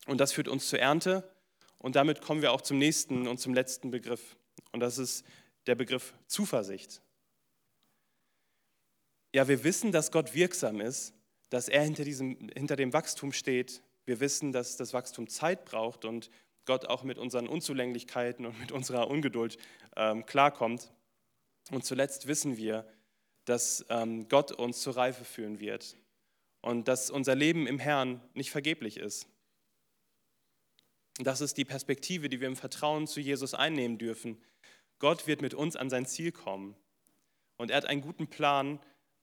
Und 0.07 0.19
das 0.19 0.33
führt 0.33 0.49
uns 0.49 0.69
zur 0.69 0.79
Ernte. 0.79 1.31
Und 1.79 1.97
damit 1.97 2.21
kommen 2.21 2.43
wir 2.43 2.53
auch 2.53 2.61
zum 2.61 2.79
nächsten 2.79 3.27
und 3.27 3.39
zum 3.39 3.55
letzten 3.55 3.91
Begriff. 3.91 4.37
Und 4.73 4.81
das 4.81 4.99
ist 4.99 5.25
der 5.67 5.75
Begriff 5.75 6.15
Zuversicht. 6.27 7.01
Ja, 9.35 9.49
wir 9.49 9.63
wissen, 9.65 9.93
dass 9.93 10.11
Gott 10.11 10.35
wirksam 10.35 10.81
ist, 10.81 11.15
dass 11.51 11.69
er 11.69 11.83
hinter, 11.83 12.05
diesem, 12.05 12.51
hinter 12.55 12.77
dem 12.77 12.93
Wachstum 12.93 13.33
steht. 13.33 13.83
Wir 14.05 14.21
wissen, 14.21 14.53
dass 14.53 14.77
das 14.77 14.93
Wachstum 14.93 15.29
Zeit 15.29 15.65
braucht 15.65 16.05
und 16.05 16.31
Gott 16.69 16.85
auch 16.85 17.03
mit 17.03 17.17
unseren 17.17 17.49
Unzulänglichkeiten 17.49 18.45
und 18.45 18.61
mit 18.61 18.73
unserer 18.73 19.09
Ungeduld 19.09 19.57
ähm, 19.97 20.27
klarkommt. 20.27 20.93
Und 21.71 21.83
zuletzt 21.83 22.29
wissen 22.29 22.59
wir, 22.59 22.87
dass 23.47 23.87
ähm, 23.89 24.29
Gott 24.29 24.53
uns 24.53 24.83
zur 24.83 24.95
Reife 24.95 25.25
führen 25.25 25.61
wird 25.61 25.97
und 26.61 26.87
dass 26.87 27.11
unser 27.11 27.35
Leben 27.35 27.67
im 27.67 27.79
Herrn 27.79 28.21
nicht 28.35 28.51
vergeblich 28.51 28.99
ist. 28.99 29.27
Das 31.19 31.41
ist 31.41 31.57
die 31.57 31.65
Perspektive, 31.65 32.29
die 32.29 32.41
wir 32.41 32.49
im 32.49 32.57
Vertrauen 32.57 33.07
zu 33.07 33.21
Jesus 33.21 33.55
einnehmen 33.55 33.97
dürfen. 33.97 34.39
Gott 34.99 35.27
wird 35.27 35.41
mit 35.41 35.55
uns 35.55 35.75
an 35.75 35.89
sein 35.89 36.05
Ziel 36.05 36.33
kommen. 36.33 36.77
Und 37.57 37.71
er 37.71 37.79
hat 37.79 37.87
einen 37.87 38.03
guten 38.03 38.29
Plan, 38.29 38.79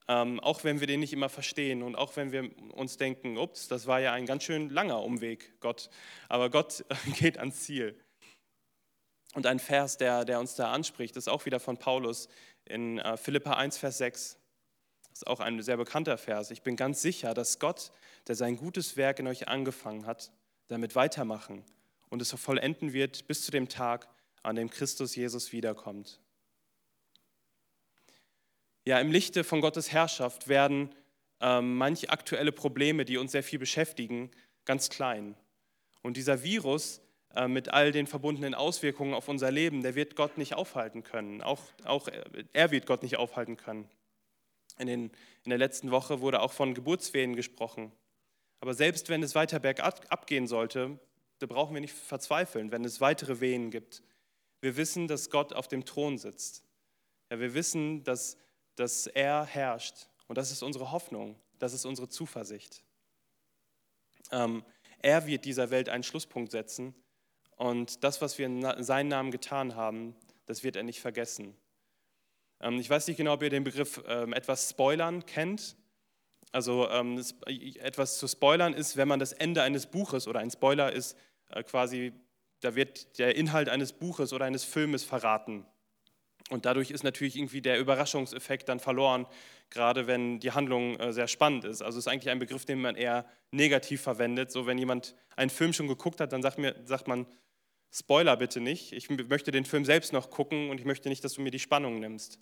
ähm, 0.08 0.40
auch 0.40 0.64
wenn 0.64 0.80
wir 0.80 0.88
den 0.88 1.00
nicht 1.00 1.14
immer 1.14 1.30
verstehen 1.30 1.82
und 1.82 1.96
auch 1.96 2.16
wenn 2.16 2.32
wir 2.32 2.52
uns 2.74 2.98
denken, 2.98 3.38
ups, 3.38 3.68
das 3.68 3.88
war 3.88 4.00
ja 4.00 4.14
ein 4.14 4.26
ganz 4.26 4.44
schön 4.44 4.70
langer 4.70 5.04
Umweg, 5.04 5.60
Gott. 5.60 5.90
Aber 6.30 6.50
Gott 6.50 6.86
geht 7.20 7.38
ans 7.38 7.62
Ziel. 7.62 8.00
Und 9.34 9.48
ein 9.48 9.60
Vers, 9.60 9.98
der, 9.98 10.24
der 10.24 10.40
uns 10.40 10.56
da 10.56 10.72
anspricht, 10.72 11.18
ist 11.18 11.28
auch 11.28 11.46
wieder 11.46 11.60
von 11.60 11.78
Paulus 11.78 12.30
in 12.66 13.00
äh, 13.00 13.18
Philippa 13.18 13.54
1, 13.54 13.78
Vers 13.78 13.98
6. 13.98 14.40
Das 15.10 15.20
ist 15.20 15.28
auch 15.28 15.40
ein 15.40 15.62
sehr 15.62 15.78
bekannter 15.78 16.18
Vers. 16.18 16.52
Ich 16.52 16.62
bin 16.62 16.76
ganz 16.76 17.02
sicher, 17.02 17.34
dass 17.34 17.60
Gott, 17.60 17.92
der 18.28 18.36
sein 18.36 18.58
gutes 18.58 18.98
Werk 18.98 19.20
in 19.20 19.28
euch 19.28 19.48
angefangen 19.48 20.06
hat, 20.06 20.32
damit 20.68 20.96
weitermachen 20.96 21.64
und 22.10 22.22
es 22.22 22.32
vollenden 22.32 22.94
wird 22.94 23.28
bis 23.28 23.44
zu 23.44 23.52
dem 23.52 23.68
Tag, 23.68 24.08
an 24.44 24.56
dem 24.56 24.70
Christus 24.70 25.16
Jesus 25.16 25.52
wiederkommt. 25.52 26.20
Ja, 28.86 29.00
im 29.00 29.12
Lichte 29.12 29.44
von 29.44 29.62
Gottes 29.62 29.92
Herrschaft 29.92 30.48
werden 30.48 30.94
ähm, 31.42 31.76
manche 31.76 32.10
aktuelle 32.10 32.52
Probleme, 32.52 33.04
die 33.04 33.18
uns 33.18 33.32
sehr 33.32 33.42
viel 33.42 33.58
beschäftigen, 33.58 34.30
ganz 34.64 34.90
klein. 34.90 35.36
Und 36.04 36.18
dieser 36.18 36.44
Virus 36.44 37.02
äh, 37.34 37.48
mit 37.48 37.70
all 37.70 37.92
den 37.92 38.06
verbundenen 38.06 38.54
Auswirkungen 38.54 39.16
auf 39.16 39.28
unser 39.28 39.50
Leben, 39.50 39.82
der 39.82 39.96
wird 39.96 40.16
Gott 40.16 40.38
nicht 40.38 40.54
aufhalten 40.54 41.04
können. 41.04 41.42
Auch, 41.42 41.62
auch 41.84 42.08
er 42.54 42.70
wird 42.70 42.86
Gott 42.86 43.02
nicht 43.02 43.18
aufhalten 43.18 43.58
können. 43.58 43.90
In, 44.78 44.86
den, 44.88 45.12
in 45.44 45.50
der 45.50 45.58
letzten 45.58 45.90
Woche 45.90 46.22
wurde 46.22 46.42
auch 46.42 46.54
von 46.54 46.76
Geburtswehen 46.76 47.36
gesprochen. 47.36 47.92
Aber 48.60 48.76
selbst 48.76 49.10
wenn 49.10 49.24
es 49.24 49.34
weiter 49.34 49.60
bergab 49.60 50.28
gehen 50.28 50.48
sollte, 50.48 51.00
da 51.40 51.48
brauchen 51.48 51.74
wir 51.74 51.82
nicht 51.82 51.94
verzweifeln, 51.94 52.72
wenn 52.72 52.86
es 52.86 53.02
weitere 53.02 53.40
Wehen 53.42 53.72
gibt. 53.72 54.04
Wir 54.62 54.78
wissen, 54.78 55.08
dass 55.08 55.30
Gott 55.30 55.54
auf 55.54 55.68
dem 55.68 55.86
Thron 55.86 56.18
sitzt. 56.18 56.64
Ja, 57.32 57.40
wir 57.40 57.54
wissen, 57.54 58.04
dass, 58.04 58.38
dass 58.76 59.08
er 59.08 59.46
herrscht. 59.46 60.08
Und 60.28 60.38
das 60.38 60.52
ist 60.52 60.64
unsere 60.64 60.92
Hoffnung, 60.92 61.40
das 61.60 61.74
ist 61.74 61.86
unsere 61.86 62.10
Zuversicht. 62.10 62.84
Ähm, 64.32 64.64
er 65.02 65.28
wird 65.28 65.46
dieser 65.46 65.70
Welt 65.70 65.90
einen 65.90 66.04
Schlusspunkt 66.04 66.52
setzen 66.52 66.96
und 67.58 68.04
das, 68.04 68.22
was 68.22 68.38
wir 68.38 68.48
in 68.48 68.84
seinem 68.84 69.08
Namen 69.08 69.32
getan 69.32 69.76
haben, 69.76 70.16
das 70.46 70.64
wird 70.64 70.76
er 70.76 70.84
nicht 70.84 71.00
vergessen. 71.00 71.56
Ähm, 72.60 72.80
ich 72.80 72.90
weiß 72.90 73.08
nicht 73.08 73.18
genau, 73.18 73.34
ob 73.34 73.44
ihr 73.44 73.50
den 73.50 73.64
Begriff 73.64 74.02
ähm, 74.08 74.34
etwas 74.34 74.70
spoilern 74.70 75.26
kennt. 75.26 75.76
Also 76.52 76.90
ähm, 76.90 77.24
etwas 77.80 78.18
zu 78.18 78.28
spoilern 78.28 78.74
ist, 78.74 78.98
wenn 78.98 79.08
man 79.08 79.20
das 79.20 79.34
Ende 79.34 79.62
eines 79.62 79.88
Buches 79.88 80.28
oder 80.28 80.40
ein 80.40 80.52
Spoiler 80.52 80.92
ist 80.92 81.18
äh, 81.50 81.64
quasi, 81.64 82.14
da 82.62 82.76
wird 82.76 83.20
der 83.20 83.36
Inhalt 83.36 83.68
eines 83.68 83.94
Buches 83.94 84.32
oder 84.32 84.46
eines 84.46 84.64
Filmes 84.64 85.04
verraten. 85.04 85.66
Und 86.52 86.66
dadurch 86.66 86.92
ist 86.92 87.04
natürlich 87.04 87.36
irgendwie 87.36 87.62
der 87.62 87.80
Überraschungseffekt 87.80 88.70
dann 88.70 88.80
verloren, 88.80 89.26
gerade 89.72 90.06
wenn 90.06 90.40
die 90.40 90.52
Handlung 90.52 90.96
äh, 91.00 91.12
sehr 91.12 91.28
spannend 91.28 91.66
ist. 91.66 91.82
Also 91.82 91.98
es 91.98 92.06
ist 92.06 92.12
eigentlich 92.12 92.30
ein 92.30 92.40
Begriff, 92.40 92.66
den 92.66 92.82
man 92.82 92.96
eher 92.96 93.26
negativ 93.52 94.02
verwendet. 94.02 94.52
So 94.52 94.68
wenn 94.68 94.78
jemand 94.78 95.16
einen 95.36 95.50
Film 95.50 95.74
schon 95.74 95.88
geguckt 95.88 96.22
hat, 96.22 96.34
dann 96.34 96.44
sagt, 96.44 96.60
mir, 96.60 96.76
sagt 96.86 97.08
man, 97.08 97.26
Spoiler 97.98 98.36
bitte 98.36 98.60
nicht. 98.60 98.92
Ich 98.92 99.10
möchte 99.10 99.52
den 99.52 99.64
Film 99.64 99.86
selbst 99.86 100.12
noch 100.12 100.30
gucken 100.30 100.70
und 100.70 100.82
ich 100.82 100.86
möchte 100.86 101.08
nicht, 101.08 101.24
dass 101.24 101.32
du 101.32 101.42
mir 101.42 101.52
die 101.52 101.60
Spannung 101.60 102.02
nimmst. 102.02 102.40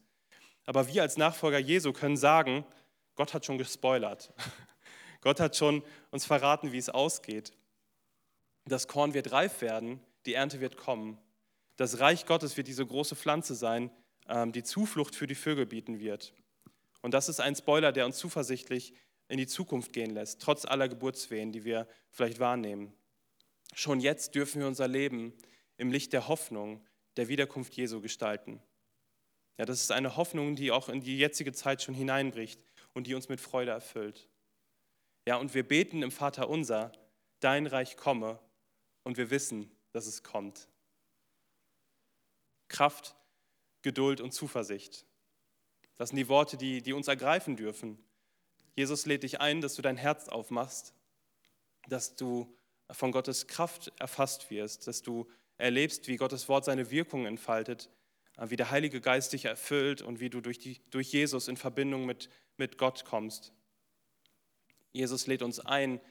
Aber 0.65 0.87
wir 0.87 1.03
als 1.03 1.15
Nachfolger 1.15 1.59
Jesu 1.59 1.93
können 1.93 2.17
sagen, 2.17 2.65
Gott 3.13 3.35
hat 3.35 3.45
schon 3.45 3.59
gespoilert. 3.59 4.33
Gott 5.21 5.39
hat 5.39 5.55
schon 5.55 5.83
uns 6.09 6.25
verraten, 6.25 6.71
wie 6.71 6.79
es 6.79 6.89
ausgeht. 6.89 7.53
Das 8.65 8.87
Korn 8.87 9.13
wird 9.13 9.31
reif 9.31 9.61
werden, 9.61 9.99
die 10.25 10.33
Ernte 10.33 10.59
wird 10.59 10.75
kommen. 10.75 11.19
Das 11.75 11.99
Reich 11.99 12.25
Gottes 12.25 12.57
wird 12.57 12.67
diese 12.67 12.85
große 12.85 13.15
Pflanze 13.15 13.55
sein, 13.55 13.91
ähm, 14.27 14.51
die 14.51 14.63
Zuflucht 14.63 15.15
für 15.15 15.27
die 15.27 15.35
Vögel 15.35 15.65
bieten 15.65 15.99
wird. 15.99 16.33
Und 17.01 17.13
das 17.13 17.29
ist 17.29 17.39
ein 17.39 17.55
Spoiler, 17.55 17.91
der 17.91 18.05
uns 18.05 18.17
zuversichtlich 18.17 18.93
in 19.27 19.37
die 19.37 19.47
Zukunft 19.47 19.93
gehen 19.93 20.11
lässt, 20.11 20.41
trotz 20.41 20.65
aller 20.65 20.87
Geburtswehen, 20.87 21.51
die 21.51 21.63
wir 21.63 21.87
vielleicht 22.11 22.39
wahrnehmen. 22.39 22.93
Schon 23.73 23.99
jetzt 23.99 24.35
dürfen 24.35 24.61
wir 24.61 24.67
unser 24.67 24.87
Leben 24.87 25.33
im 25.77 25.91
Licht 25.91 26.13
der 26.13 26.27
Hoffnung 26.27 26.85
der 27.17 27.27
Wiederkunft 27.27 27.73
Jesu 27.73 28.01
gestalten. 28.01 28.61
Ja, 29.57 29.65
das 29.65 29.81
ist 29.81 29.91
eine 29.91 30.15
Hoffnung, 30.15 30.55
die 30.55 30.71
auch 30.71 30.89
in 30.89 31.01
die 31.01 31.17
jetzige 31.17 31.53
Zeit 31.53 31.81
schon 31.81 31.93
hineinbricht 31.93 32.63
und 32.93 33.07
die 33.07 33.15
uns 33.15 33.29
mit 33.29 33.39
Freude 33.39 33.71
erfüllt. 33.71 34.29
Ja, 35.27 35.37
und 35.37 35.53
wir 35.53 35.67
beten 35.67 36.03
im 36.03 36.11
Vater 36.11 36.49
unser, 36.49 36.91
dein 37.39 37.67
Reich 37.67 37.97
komme, 37.97 38.39
und 39.03 39.17
wir 39.17 39.29
wissen, 39.29 39.69
dass 39.91 40.07
es 40.07 40.23
kommt. 40.23 40.69
Kraft, 42.73 43.15
Geduld 43.83 44.19
und 44.19 44.33
Zuversicht. 44.33 45.05
Das 45.95 46.09
sind 46.09 46.17
die 46.17 46.27
Worte, 46.27 46.57
die, 46.57 46.81
die 46.81 46.93
uns 46.93 47.07
ergreifen 47.07 47.55
dürfen. 47.55 48.03
Jesus 48.75 49.05
lädt 49.05 49.23
dich 49.23 49.39
ein, 49.39 49.61
dass 49.61 49.75
du 49.75 49.81
dein 49.81 49.95
Herz 49.95 50.27
aufmachst, 50.27 50.93
dass 51.87 52.15
du 52.15 52.53
von 52.91 53.11
Gottes 53.11 53.47
Kraft 53.47 53.93
erfasst 53.99 54.49
wirst, 54.49 54.87
dass 54.87 55.03
du 55.03 55.29
erlebst, 55.57 56.07
wie 56.07 56.17
Gottes 56.17 56.49
Wort 56.49 56.65
seine 56.65 56.89
Wirkung 56.89 57.25
entfaltet, 57.25 57.89
wie 58.37 58.55
der 58.55 58.71
Heilige 58.71 58.99
Geist 58.99 59.33
dich 59.33 59.45
erfüllt 59.45 60.01
und 60.01 60.19
wie 60.19 60.29
du 60.29 60.41
durch, 60.41 60.57
die, 60.57 60.81
durch 60.89 61.11
Jesus 61.11 61.47
in 61.47 61.57
Verbindung 61.57 62.05
mit, 62.05 62.29
mit 62.57 62.79
Gott 62.79 63.05
kommst. 63.05 63.53
Jesus 64.91 65.27
lädt 65.27 65.43
uns 65.43 65.59
ein, 65.59 66.01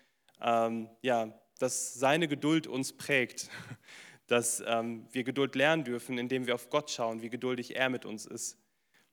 ähm, 0.40 0.88
ja, 1.02 1.38
dass 1.58 1.94
seine 1.94 2.28
Geduld 2.28 2.66
uns 2.66 2.96
prägt, 2.96 3.50
dass 4.32 4.62
ähm, 4.66 5.06
wir 5.12 5.24
Geduld 5.24 5.54
lernen 5.56 5.84
dürfen, 5.84 6.16
indem 6.16 6.46
wir 6.46 6.54
auf 6.54 6.70
Gott 6.70 6.90
schauen, 6.90 7.20
wie 7.20 7.28
geduldig 7.28 7.76
er 7.76 7.90
mit 7.90 8.06
uns 8.06 8.24
ist, 8.24 8.56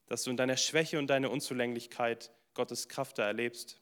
dass 0.05 0.23
du 0.23 0.32
in 0.32 0.38
deiner 0.38 0.55
Schwäche 0.55 0.97
und 0.97 1.08
deiner 1.08 1.29
Unzulänglichkeit 1.29 2.32
Gottes 2.53 2.88
Kraft 2.88 3.17
da 3.17 3.25
erlebst. 3.25 3.82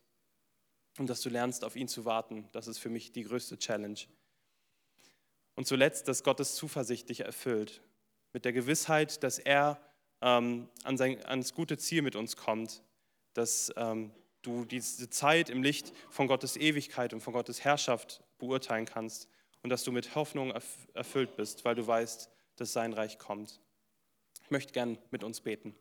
Und 0.97 1.12
dass 1.12 1.21
du 1.21 1.30
lernst, 1.30 1.63
auf 1.63 1.76
ihn 1.76 1.88
zu 1.88 2.06
warten. 2.06 2.50
Das 2.54 2.65
ist 2.65 2.80
für 2.80 2.89
mich 2.89 3.12
die 3.12 3.21
größte 3.21 3.60
Challenge. 3.60 4.00
Und 5.54 5.67
zuletzt, 5.67 6.08
dass 6.08 6.23
Gottes 6.23 6.56
Zuversicht 6.56 7.08
dich 7.10 7.19
erfüllt, 7.19 7.84
mit 8.34 8.43
der 8.43 8.52
Gewissheit, 8.52 9.21
dass 9.21 9.38
er 9.38 9.80
ähm, 10.21 10.67
an 10.86 10.97
sein, 10.97 11.23
ans 11.23 11.54
gute 11.54 11.78
Ziel 11.78 12.02
mit 12.02 12.15
uns 12.15 12.36
kommt, 12.36 12.82
dass 13.36 13.71
ähm, 13.78 14.12
du 14.41 14.65
diese 14.65 15.12
Zeit 15.12 15.52
im 15.52 15.62
Licht 15.62 15.93
von 16.10 16.26
Gottes 16.26 16.58
Ewigkeit 16.58 17.13
und 17.13 17.21
von 17.21 17.34
Gottes 17.34 17.63
Herrschaft 17.63 18.23
beurteilen 18.39 18.86
kannst 18.86 19.30
und 19.67 19.71
dass 19.71 19.84
du 19.84 19.91
mit 19.91 20.15
Hoffnung 20.15 20.53
erfüllt 20.93 21.36
bist, 21.36 21.65
weil 21.65 21.75
du 21.75 21.86
weißt, 21.86 22.32
dass 22.56 22.71
sein 22.71 22.93
Reich 22.93 23.19
kommt. 23.19 23.60
Ich 24.41 24.49
möchte 24.49 24.71
gern 24.71 24.97
mit 25.12 25.25
uns 25.25 25.41
beten. 25.41 25.75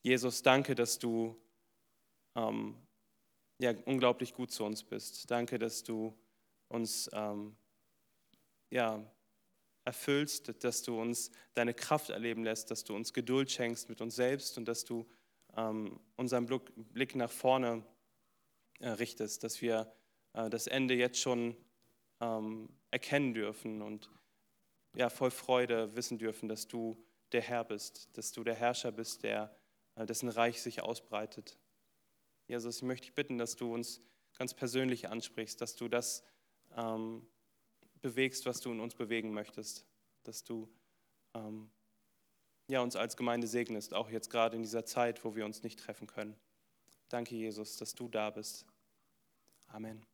Jesus, 0.00 0.42
danke, 0.42 0.74
dass 0.74 0.98
du 0.98 1.38
ähm, 2.34 2.78
ja, 3.58 3.74
unglaublich 3.84 4.32
gut 4.32 4.52
zu 4.52 4.64
uns 4.64 4.82
bist. 4.82 5.30
Danke, 5.30 5.58
dass 5.58 5.82
du 5.82 6.18
uns 6.68 7.10
ähm, 7.12 7.56
ja, 8.70 9.04
erfüllst, 9.84 10.64
dass 10.64 10.82
du 10.82 10.98
uns 10.98 11.30
deine 11.52 11.74
Kraft 11.74 12.08
erleben 12.08 12.42
lässt, 12.42 12.70
dass 12.70 12.84
du 12.84 12.96
uns 12.96 13.12
Geduld 13.12 13.50
schenkst 13.50 13.90
mit 13.90 14.00
uns 14.00 14.16
selbst 14.16 14.56
und 14.56 14.64
dass 14.64 14.86
du 14.86 15.06
ähm, 15.58 16.00
unseren 16.16 16.46
Blick 16.46 17.14
nach 17.16 17.30
vorne 17.30 17.84
äh, 18.78 18.88
richtest, 18.88 19.44
dass 19.44 19.60
wir 19.60 19.94
äh, 20.34 20.50
das 20.50 20.66
Ende 20.66 20.94
jetzt 20.94 21.18
schon 21.18 21.56
ähm, 22.20 22.68
erkennen 22.90 23.34
dürfen 23.34 23.82
und 23.82 24.10
ja, 24.94 25.08
voll 25.08 25.30
Freude 25.30 25.94
wissen 25.96 26.18
dürfen, 26.18 26.48
dass 26.48 26.68
du 26.68 27.02
der 27.32 27.40
Herr 27.40 27.64
bist, 27.64 28.08
dass 28.16 28.32
du 28.32 28.44
der 28.44 28.54
Herrscher 28.54 28.92
bist, 28.92 29.22
der, 29.22 29.56
äh, 29.96 30.06
dessen 30.06 30.28
Reich 30.28 30.60
sich 30.60 30.82
ausbreitet. 30.82 31.58
Jesus, 32.46 32.78
ich 32.78 32.82
möchte 32.82 33.06
dich 33.06 33.14
bitten, 33.14 33.38
dass 33.38 33.56
du 33.56 33.72
uns 33.72 34.00
ganz 34.36 34.54
persönlich 34.54 35.08
ansprichst, 35.08 35.60
dass 35.60 35.76
du 35.76 35.88
das 35.88 36.24
ähm, 36.76 37.26
bewegst, 38.00 38.46
was 38.46 38.60
du 38.60 38.72
in 38.72 38.80
uns 38.80 38.94
bewegen 38.94 39.32
möchtest, 39.32 39.86
dass 40.24 40.44
du 40.44 40.68
ähm, 41.34 41.70
ja, 42.68 42.80
uns 42.80 42.96
als 42.96 43.16
Gemeinde 43.16 43.46
segnest, 43.46 43.94
auch 43.94 44.10
jetzt 44.10 44.30
gerade 44.30 44.56
in 44.56 44.62
dieser 44.62 44.84
Zeit, 44.84 45.24
wo 45.24 45.34
wir 45.34 45.44
uns 45.44 45.62
nicht 45.62 45.78
treffen 45.78 46.06
können. 46.06 46.36
Danke, 47.08 47.34
Jesus, 47.34 47.76
dass 47.76 47.94
du 47.94 48.08
da 48.08 48.30
bist. 48.30 48.66
Amen. 49.66 50.04